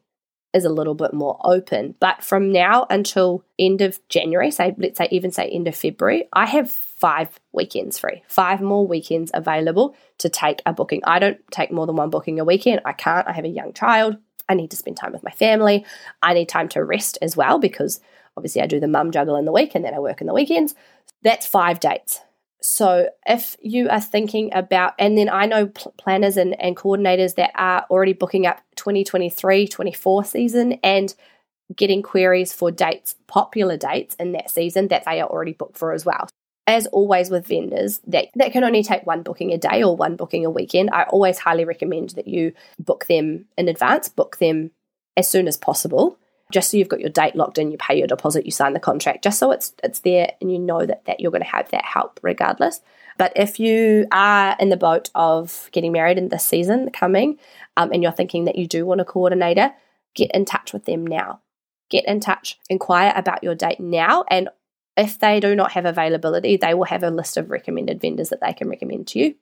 is 0.54 0.64
a 0.64 0.70
little 0.70 0.94
bit 0.94 1.14
more 1.14 1.38
open. 1.44 1.94
But 2.00 2.22
from 2.22 2.52
now 2.52 2.86
until 2.90 3.44
end 3.58 3.80
of 3.80 3.98
January, 4.08 4.50
say 4.50 4.74
let's 4.76 4.98
say 4.98 5.08
even 5.10 5.30
say 5.30 5.48
end 5.48 5.68
of 5.68 5.76
February, 5.76 6.28
I 6.32 6.46
have 6.46 6.70
five 6.70 7.40
weekends 7.52 7.98
free, 7.98 8.22
five 8.28 8.60
more 8.60 8.86
weekends 8.86 9.30
available 9.34 9.96
to 10.18 10.28
take 10.28 10.62
a 10.66 10.72
booking. 10.72 11.02
I 11.04 11.18
don't 11.18 11.40
take 11.50 11.72
more 11.72 11.86
than 11.86 11.96
one 11.96 12.10
booking 12.10 12.38
a 12.38 12.44
weekend. 12.44 12.80
I 12.84 12.92
can't. 12.92 13.26
I 13.26 13.32
have 13.32 13.44
a 13.44 13.48
young 13.48 13.72
child. 13.72 14.16
I 14.48 14.54
need 14.54 14.70
to 14.72 14.76
spend 14.76 14.96
time 14.96 15.12
with 15.12 15.22
my 15.22 15.30
family. 15.30 15.84
I 16.20 16.34
need 16.34 16.48
time 16.48 16.68
to 16.70 16.84
rest 16.84 17.18
as 17.22 17.36
well 17.36 17.58
because 17.58 18.00
obviously 18.36 18.62
I 18.62 18.66
do 18.66 18.80
the 18.80 18.88
mum 18.88 19.10
juggle 19.10 19.36
in 19.36 19.44
the 19.44 19.52
week 19.52 19.74
and 19.74 19.84
then 19.84 19.94
I 19.94 20.00
work 20.00 20.20
in 20.20 20.26
the 20.26 20.34
weekends. 20.34 20.74
That's 21.22 21.46
five 21.46 21.80
dates. 21.80 22.20
So 22.62 23.08
if 23.26 23.56
you 23.60 23.88
are 23.88 24.00
thinking 24.00 24.50
about, 24.54 24.94
and 24.98 25.18
then 25.18 25.28
I 25.28 25.46
know 25.46 25.66
pl- 25.66 25.94
planners 25.98 26.36
and, 26.36 26.58
and 26.60 26.76
coordinators 26.76 27.34
that 27.34 27.50
are 27.56 27.84
already 27.90 28.12
booking 28.12 28.46
up 28.46 28.62
2023 28.76 29.66
24 29.66 30.24
season 30.24 30.72
and 30.84 31.12
getting 31.74 32.02
queries 32.02 32.52
for 32.52 32.70
dates, 32.70 33.16
popular 33.26 33.76
dates 33.76 34.14
in 34.16 34.32
that 34.32 34.50
season 34.50 34.88
that 34.88 35.04
they 35.04 35.20
are 35.20 35.28
already 35.28 35.52
booked 35.52 35.76
for 35.76 35.92
as 35.92 36.04
well. 36.04 36.28
As 36.68 36.86
always 36.86 37.30
with 37.30 37.48
vendors 37.48 38.00
that, 38.06 38.28
that 38.36 38.52
can 38.52 38.62
only 38.62 38.84
take 38.84 39.04
one 39.04 39.22
booking 39.22 39.52
a 39.52 39.58
day 39.58 39.82
or 39.82 39.96
one 39.96 40.14
booking 40.14 40.44
a 40.44 40.50
weekend, 40.50 40.90
I 40.92 41.02
always 41.04 41.38
highly 41.38 41.64
recommend 41.64 42.10
that 42.10 42.28
you 42.28 42.52
book 42.78 43.06
them 43.06 43.46
in 43.58 43.68
advance, 43.68 44.08
book 44.08 44.38
them 44.38 44.70
as 45.16 45.28
soon 45.28 45.48
as 45.48 45.56
possible 45.56 46.16
just 46.52 46.70
so 46.70 46.76
you've 46.76 46.88
got 46.88 47.00
your 47.00 47.10
date 47.10 47.34
locked 47.34 47.58
in, 47.58 47.70
you 47.70 47.78
pay 47.78 47.98
your 47.98 48.06
deposit, 48.06 48.44
you 48.44 48.52
sign 48.52 48.72
the 48.72 48.80
contract, 48.80 49.24
just 49.24 49.38
so 49.38 49.50
it's 49.50 49.72
it's 49.82 50.00
there 50.00 50.32
and 50.40 50.52
you 50.52 50.58
know 50.58 50.86
that, 50.86 51.04
that 51.06 51.20
you're 51.20 51.32
going 51.32 51.42
to 51.42 51.48
have 51.48 51.70
that 51.70 51.84
help 51.84 52.20
regardless. 52.22 52.80
But 53.18 53.32
if 53.36 53.58
you 53.58 54.06
are 54.12 54.56
in 54.58 54.68
the 54.68 54.76
boat 54.76 55.10
of 55.14 55.68
getting 55.72 55.92
married 55.92 56.18
in 56.18 56.28
this 56.28 56.46
season 56.46 56.90
coming, 56.90 57.38
um, 57.76 57.90
and 57.92 58.02
you're 58.02 58.12
thinking 58.12 58.44
that 58.44 58.56
you 58.56 58.66
do 58.66 58.86
want 58.86 59.00
a 59.00 59.04
coordinator, 59.04 59.72
get 60.14 60.30
in 60.32 60.44
touch 60.44 60.72
with 60.72 60.84
them 60.84 61.06
now. 61.06 61.40
Get 61.90 62.06
in 62.06 62.20
touch, 62.20 62.58
inquire 62.70 63.12
about 63.14 63.42
your 63.42 63.54
date 63.54 63.80
now, 63.80 64.24
and 64.30 64.48
if 64.96 65.18
they 65.18 65.40
do 65.40 65.54
not 65.54 65.72
have 65.72 65.84
availability, 65.84 66.56
they 66.56 66.74
will 66.74 66.84
have 66.84 67.02
a 67.02 67.10
list 67.10 67.36
of 67.36 67.50
recommended 67.50 68.00
vendors 68.00 68.28
that 68.30 68.40
they 68.40 68.52
can 68.52 68.68
recommend 68.68 69.08
to 69.08 69.18
you. 69.18 69.34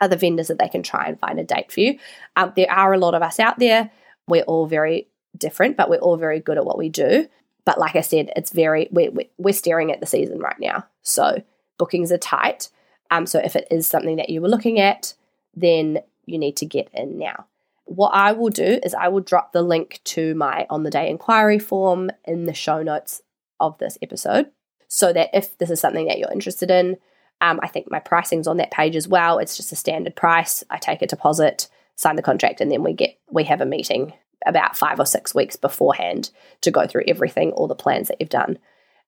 Other 0.00 0.16
vendors 0.16 0.48
that 0.48 0.58
they 0.58 0.68
can 0.68 0.82
try 0.82 1.06
and 1.06 1.18
find 1.18 1.38
a 1.40 1.44
date 1.44 1.72
for 1.72 1.80
you. 1.80 1.98
Um, 2.36 2.52
there 2.56 2.70
are 2.70 2.92
a 2.92 2.98
lot 2.98 3.14
of 3.14 3.22
us 3.22 3.40
out 3.40 3.58
there. 3.58 3.90
We're 4.28 4.42
all 4.42 4.66
very 4.66 5.08
different, 5.38 5.76
but 5.76 5.90
we're 5.90 5.96
all 5.98 6.16
very 6.16 6.40
good 6.40 6.58
at 6.58 6.64
what 6.64 6.78
we 6.78 6.88
do. 6.88 7.28
But 7.64 7.78
like 7.78 7.96
I 7.96 8.00
said, 8.00 8.30
it's 8.36 8.52
very 8.52 8.88
we're 8.90 9.12
we're 9.38 9.52
staring 9.52 9.90
at 9.92 10.00
the 10.00 10.06
season 10.06 10.38
right 10.38 10.58
now, 10.58 10.86
so 11.02 11.42
bookings 11.78 12.12
are 12.12 12.18
tight. 12.18 12.70
Um, 13.10 13.26
so 13.26 13.38
if 13.38 13.56
it 13.56 13.68
is 13.70 13.86
something 13.86 14.16
that 14.16 14.30
you 14.30 14.40
were 14.40 14.48
looking 14.48 14.80
at, 14.80 15.14
then 15.54 16.00
you 16.24 16.38
need 16.38 16.56
to 16.58 16.66
get 16.66 16.88
in 16.92 17.18
now. 17.18 17.46
What 17.84 18.10
I 18.10 18.32
will 18.32 18.50
do 18.50 18.80
is 18.82 18.94
I 18.94 19.08
will 19.08 19.20
drop 19.20 19.52
the 19.52 19.62
link 19.62 20.00
to 20.04 20.34
my 20.34 20.66
on 20.70 20.82
the 20.82 20.90
day 20.90 21.08
inquiry 21.08 21.58
form 21.58 22.10
in 22.24 22.46
the 22.46 22.54
show 22.54 22.82
notes 22.82 23.22
of 23.60 23.78
this 23.78 23.96
episode, 24.02 24.50
so 24.88 25.12
that 25.12 25.30
if 25.32 25.56
this 25.58 25.70
is 25.70 25.80
something 25.80 26.06
that 26.06 26.18
you're 26.18 26.32
interested 26.32 26.70
in, 26.70 26.96
um, 27.40 27.60
I 27.62 27.68
think 27.68 27.90
my 27.90 28.00
pricing's 28.00 28.46
on 28.46 28.56
that 28.58 28.70
page 28.70 28.96
as 28.96 29.08
well. 29.08 29.38
It's 29.38 29.56
just 29.56 29.72
a 29.72 29.76
standard 29.76 30.16
price. 30.16 30.64
I 30.70 30.78
take 30.78 31.02
a 31.02 31.06
deposit, 31.06 31.68
sign 31.94 32.16
the 32.16 32.22
contract, 32.22 32.60
and 32.60 32.70
then 32.70 32.82
we 32.82 32.92
get 32.92 33.18
we 33.30 33.44
have 33.44 33.60
a 33.60 33.66
meeting 33.66 34.12
about 34.44 34.76
five 34.76 35.00
or 35.00 35.06
six 35.06 35.34
weeks 35.34 35.56
beforehand 35.56 36.30
to 36.60 36.70
go 36.70 36.86
through 36.86 37.04
everything, 37.06 37.52
all 37.52 37.66
the 37.66 37.74
plans 37.74 38.08
that 38.08 38.18
you've 38.20 38.28
done. 38.28 38.58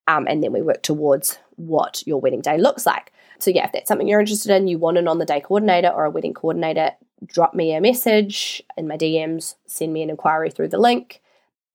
Um, 0.07 0.25
and 0.27 0.43
then 0.43 0.51
we 0.51 0.61
work 0.61 0.81
towards 0.81 1.37
what 1.55 2.05
your 2.07 2.19
wedding 2.19 2.41
day 2.41 2.57
looks 2.57 2.85
like. 2.85 3.11
So, 3.37 3.51
yeah, 3.51 3.65
if 3.65 3.71
that's 3.71 3.87
something 3.87 4.07
you're 4.07 4.19
interested 4.19 4.51
in, 4.51 4.67
you 4.67 4.77
want 4.77 4.97
an 4.97 5.07
on 5.07 5.19
the 5.19 5.25
day 5.25 5.39
coordinator 5.39 5.89
or 5.89 6.05
a 6.05 6.09
wedding 6.09 6.33
coordinator, 6.33 6.91
drop 7.25 7.53
me 7.53 7.73
a 7.73 7.81
message 7.81 8.63
in 8.75 8.87
my 8.87 8.97
DMs, 8.97 9.55
send 9.67 9.93
me 9.93 10.01
an 10.01 10.09
inquiry 10.09 10.49
through 10.49 10.69
the 10.69 10.77
link, 10.77 11.21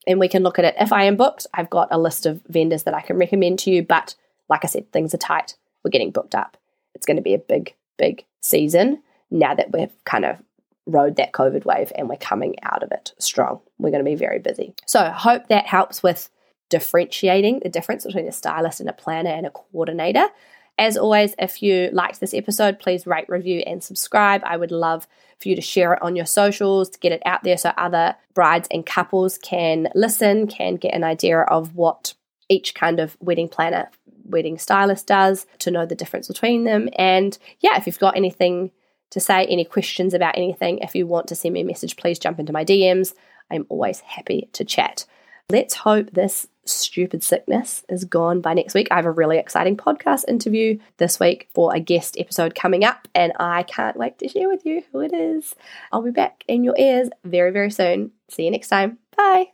and 0.06 0.18
we 0.18 0.28
can 0.28 0.42
look 0.42 0.58
at 0.58 0.64
it. 0.64 0.74
If 0.78 0.92
I 0.92 1.04
am 1.04 1.16
booked, 1.16 1.46
I've 1.54 1.70
got 1.70 1.88
a 1.90 1.98
list 1.98 2.26
of 2.26 2.42
vendors 2.48 2.82
that 2.82 2.94
I 2.94 3.00
can 3.00 3.16
recommend 3.16 3.60
to 3.60 3.70
you. 3.70 3.82
But 3.82 4.14
like 4.48 4.64
I 4.64 4.68
said, 4.68 4.90
things 4.92 5.14
are 5.14 5.18
tight. 5.18 5.56
We're 5.82 5.90
getting 5.90 6.10
booked 6.10 6.34
up. 6.34 6.56
It's 6.94 7.06
going 7.06 7.16
to 7.16 7.22
be 7.22 7.34
a 7.34 7.38
big, 7.38 7.74
big 7.96 8.24
season 8.40 9.02
now 9.30 9.54
that 9.54 9.72
we've 9.72 9.92
kind 10.04 10.24
of 10.24 10.38
rode 10.86 11.16
that 11.16 11.32
COVID 11.32 11.64
wave 11.64 11.92
and 11.96 12.08
we're 12.08 12.16
coming 12.16 12.56
out 12.62 12.82
of 12.82 12.92
it 12.92 13.14
strong. 13.18 13.60
We're 13.78 13.90
going 13.90 14.04
to 14.04 14.10
be 14.10 14.16
very 14.16 14.38
busy. 14.38 14.74
So, 14.86 15.10
hope 15.10 15.48
that 15.48 15.66
helps 15.66 16.02
with 16.02 16.30
differentiating 16.68 17.60
the 17.60 17.68
difference 17.68 18.04
between 18.04 18.26
a 18.26 18.32
stylist 18.32 18.80
and 18.80 18.88
a 18.88 18.92
planner 18.92 19.30
and 19.30 19.46
a 19.46 19.50
coordinator. 19.50 20.28
As 20.76 20.96
always, 20.96 21.34
if 21.38 21.62
you 21.62 21.88
liked 21.92 22.18
this 22.18 22.34
episode, 22.34 22.80
please 22.80 23.06
rate, 23.06 23.28
review, 23.28 23.60
and 23.60 23.82
subscribe. 23.82 24.42
I 24.44 24.56
would 24.56 24.72
love 24.72 25.06
for 25.38 25.48
you 25.48 25.54
to 25.54 25.62
share 25.62 25.94
it 25.94 26.02
on 26.02 26.16
your 26.16 26.26
socials 26.26 26.88
to 26.90 26.98
get 26.98 27.12
it 27.12 27.22
out 27.24 27.44
there 27.44 27.56
so 27.56 27.70
other 27.76 28.16
brides 28.34 28.66
and 28.72 28.84
couples 28.84 29.38
can 29.38 29.88
listen, 29.94 30.48
can 30.48 30.74
get 30.74 30.94
an 30.94 31.04
idea 31.04 31.40
of 31.42 31.76
what 31.76 32.14
each 32.48 32.74
kind 32.74 32.98
of 32.98 33.16
wedding 33.20 33.48
planner, 33.48 33.88
wedding 34.24 34.58
stylist 34.58 35.06
does, 35.06 35.46
to 35.60 35.70
know 35.70 35.86
the 35.86 35.94
difference 35.94 36.26
between 36.26 36.64
them. 36.64 36.88
And 36.98 37.38
yeah, 37.60 37.76
if 37.76 37.86
you've 37.86 37.98
got 38.00 38.16
anything 38.16 38.72
to 39.14 39.20
say, 39.20 39.46
any 39.46 39.64
questions 39.64 40.14
about 40.14 40.36
anything, 40.36 40.78
if 40.78 40.94
you 40.94 41.06
want 41.06 41.28
to 41.28 41.34
send 41.34 41.54
me 41.54 41.62
a 41.62 41.64
message, 41.64 41.96
please 41.96 42.18
jump 42.18 42.38
into 42.38 42.52
my 42.52 42.64
DMs. 42.64 43.14
I'm 43.50 43.66
always 43.68 44.00
happy 44.00 44.48
to 44.52 44.64
chat. 44.64 45.06
Let's 45.50 45.74
hope 45.74 46.10
this 46.12 46.46
stupid 46.64 47.22
sickness 47.22 47.84
is 47.88 48.04
gone 48.04 48.40
by 48.40 48.54
next 48.54 48.74
week. 48.74 48.88
I 48.90 48.96
have 48.96 49.04
a 49.04 49.10
really 49.10 49.38
exciting 49.38 49.76
podcast 49.76 50.24
interview 50.28 50.78
this 50.96 51.20
week 51.20 51.48
for 51.54 51.74
a 51.74 51.80
guest 51.80 52.16
episode 52.18 52.54
coming 52.54 52.84
up, 52.84 53.08
and 53.14 53.32
I 53.38 53.62
can't 53.64 53.96
wait 53.96 54.18
to 54.18 54.28
share 54.28 54.48
with 54.48 54.64
you 54.64 54.82
who 54.92 55.00
it 55.00 55.12
is. 55.12 55.54
I'll 55.92 56.02
be 56.02 56.10
back 56.10 56.44
in 56.48 56.64
your 56.64 56.74
ears 56.78 57.08
very, 57.24 57.50
very 57.50 57.70
soon. 57.70 58.12
See 58.28 58.44
you 58.44 58.50
next 58.50 58.68
time. 58.68 58.98
Bye. 59.16 59.53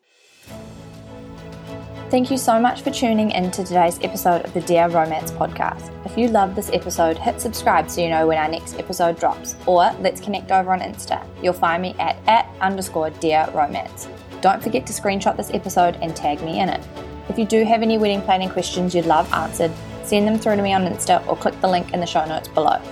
Thank 2.10 2.32
you 2.32 2.38
so 2.38 2.58
much 2.58 2.82
for 2.82 2.90
tuning 2.90 3.30
in 3.30 3.52
to 3.52 3.62
today's 3.62 4.00
episode 4.02 4.44
of 4.44 4.52
the 4.52 4.62
Dear 4.62 4.88
Romance 4.88 5.30
podcast. 5.30 5.92
If 6.04 6.18
you 6.18 6.26
love 6.26 6.56
this 6.56 6.68
episode, 6.72 7.16
hit 7.16 7.40
subscribe 7.40 7.88
so 7.88 8.00
you 8.00 8.08
know 8.08 8.26
when 8.26 8.36
our 8.36 8.48
next 8.48 8.80
episode 8.80 9.16
drops, 9.16 9.54
or 9.64 9.92
let's 10.00 10.20
connect 10.20 10.50
over 10.50 10.72
on 10.72 10.80
Insta. 10.80 11.24
You'll 11.40 11.52
find 11.52 11.80
me 11.80 11.94
at, 12.00 12.16
at 12.26 12.52
underscore 12.60 13.10
Dear 13.10 13.48
Romance. 13.54 14.08
Don't 14.40 14.60
forget 14.60 14.86
to 14.86 14.92
screenshot 14.92 15.36
this 15.36 15.52
episode 15.54 15.98
and 16.02 16.16
tag 16.16 16.42
me 16.42 16.58
in 16.58 16.68
it. 16.68 16.84
If 17.28 17.38
you 17.38 17.44
do 17.44 17.64
have 17.64 17.80
any 17.80 17.96
wedding 17.96 18.22
planning 18.22 18.50
questions 18.50 18.92
you'd 18.92 19.06
love 19.06 19.32
answered, 19.32 19.70
send 20.02 20.26
them 20.26 20.36
through 20.36 20.56
to 20.56 20.62
me 20.62 20.72
on 20.72 20.82
Insta 20.82 21.24
or 21.28 21.36
click 21.36 21.60
the 21.60 21.68
link 21.68 21.94
in 21.94 22.00
the 22.00 22.06
show 22.06 22.24
notes 22.24 22.48
below. 22.48 22.82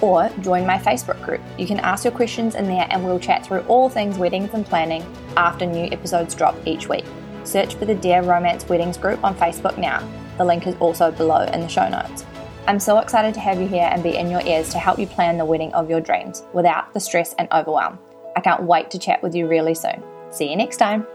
Or 0.00 0.28
join 0.40 0.66
my 0.66 0.78
Facebook 0.78 1.24
group. 1.24 1.40
You 1.56 1.68
can 1.68 1.78
ask 1.78 2.02
your 2.02 2.12
questions 2.12 2.56
in 2.56 2.66
there 2.66 2.88
and 2.90 3.04
we'll 3.04 3.20
chat 3.20 3.46
through 3.46 3.60
all 3.68 3.88
things 3.88 4.18
weddings 4.18 4.54
and 4.54 4.66
planning 4.66 5.04
after 5.36 5.66
new 5.66 5.84
episodes 5.92 6.34
drop 6.34 6.56
each 6.66 6.88
week. 6.88 7.04
Search 7.46 7.76
for 7.76 7.84
the 7.84 7.94
Dear 7.94 8.22
Romance 8.22 8.68
Weddings 8.68 8.98
group 8.98 9.22
on 9.22 9.34
Facebook 9.36 9.78
now. 9.78 10.06
The 10.36 10.44
link 10.44 10.66
is 10.66 10.74
also 10.76 11.10
below 11.10 11.42
in 11.44 11.60
the 11.60 11.68
show 11.68 11.88
notes. 11.88 12.24
I'm 12.66 12.80
so 12.80 12.98
excited 12.98 13.32
to 13.34 13.40
have 13.40 13.60
you 13.60 13.68
here 13.68 13.88
and 13.90 14.02
be 14.02 14.16
in 14.16 14.30
your 14.30 14.42
ears 14.42 14.70
to 14.70 14.78
help 14.78 14.98
you 14.98 15.06
plan 15.06 15.38
the 15.38 15.44
wedding 15.44 15.72
of 15.72 15.88
your 15.88 16.00
dreams 16.00 16.42
without 16.52 16.92
the 16.92 17.00
stress 17.00 17.34
and 17.38 17.48
overwhelm. 17.52 17.98
I 18.34 18.40
can't 18.40 18.64
wait 18.64 18.90
to 18.90 18.98
chat 18.98 19.22
with 19.22 19.34
you 19.34 19.46
really 19.46 19.74
soon. 19.74 20.02
See 20.30 20.50
you 20.50 20.56
next 20.56 20.78
time. 20.78 21.06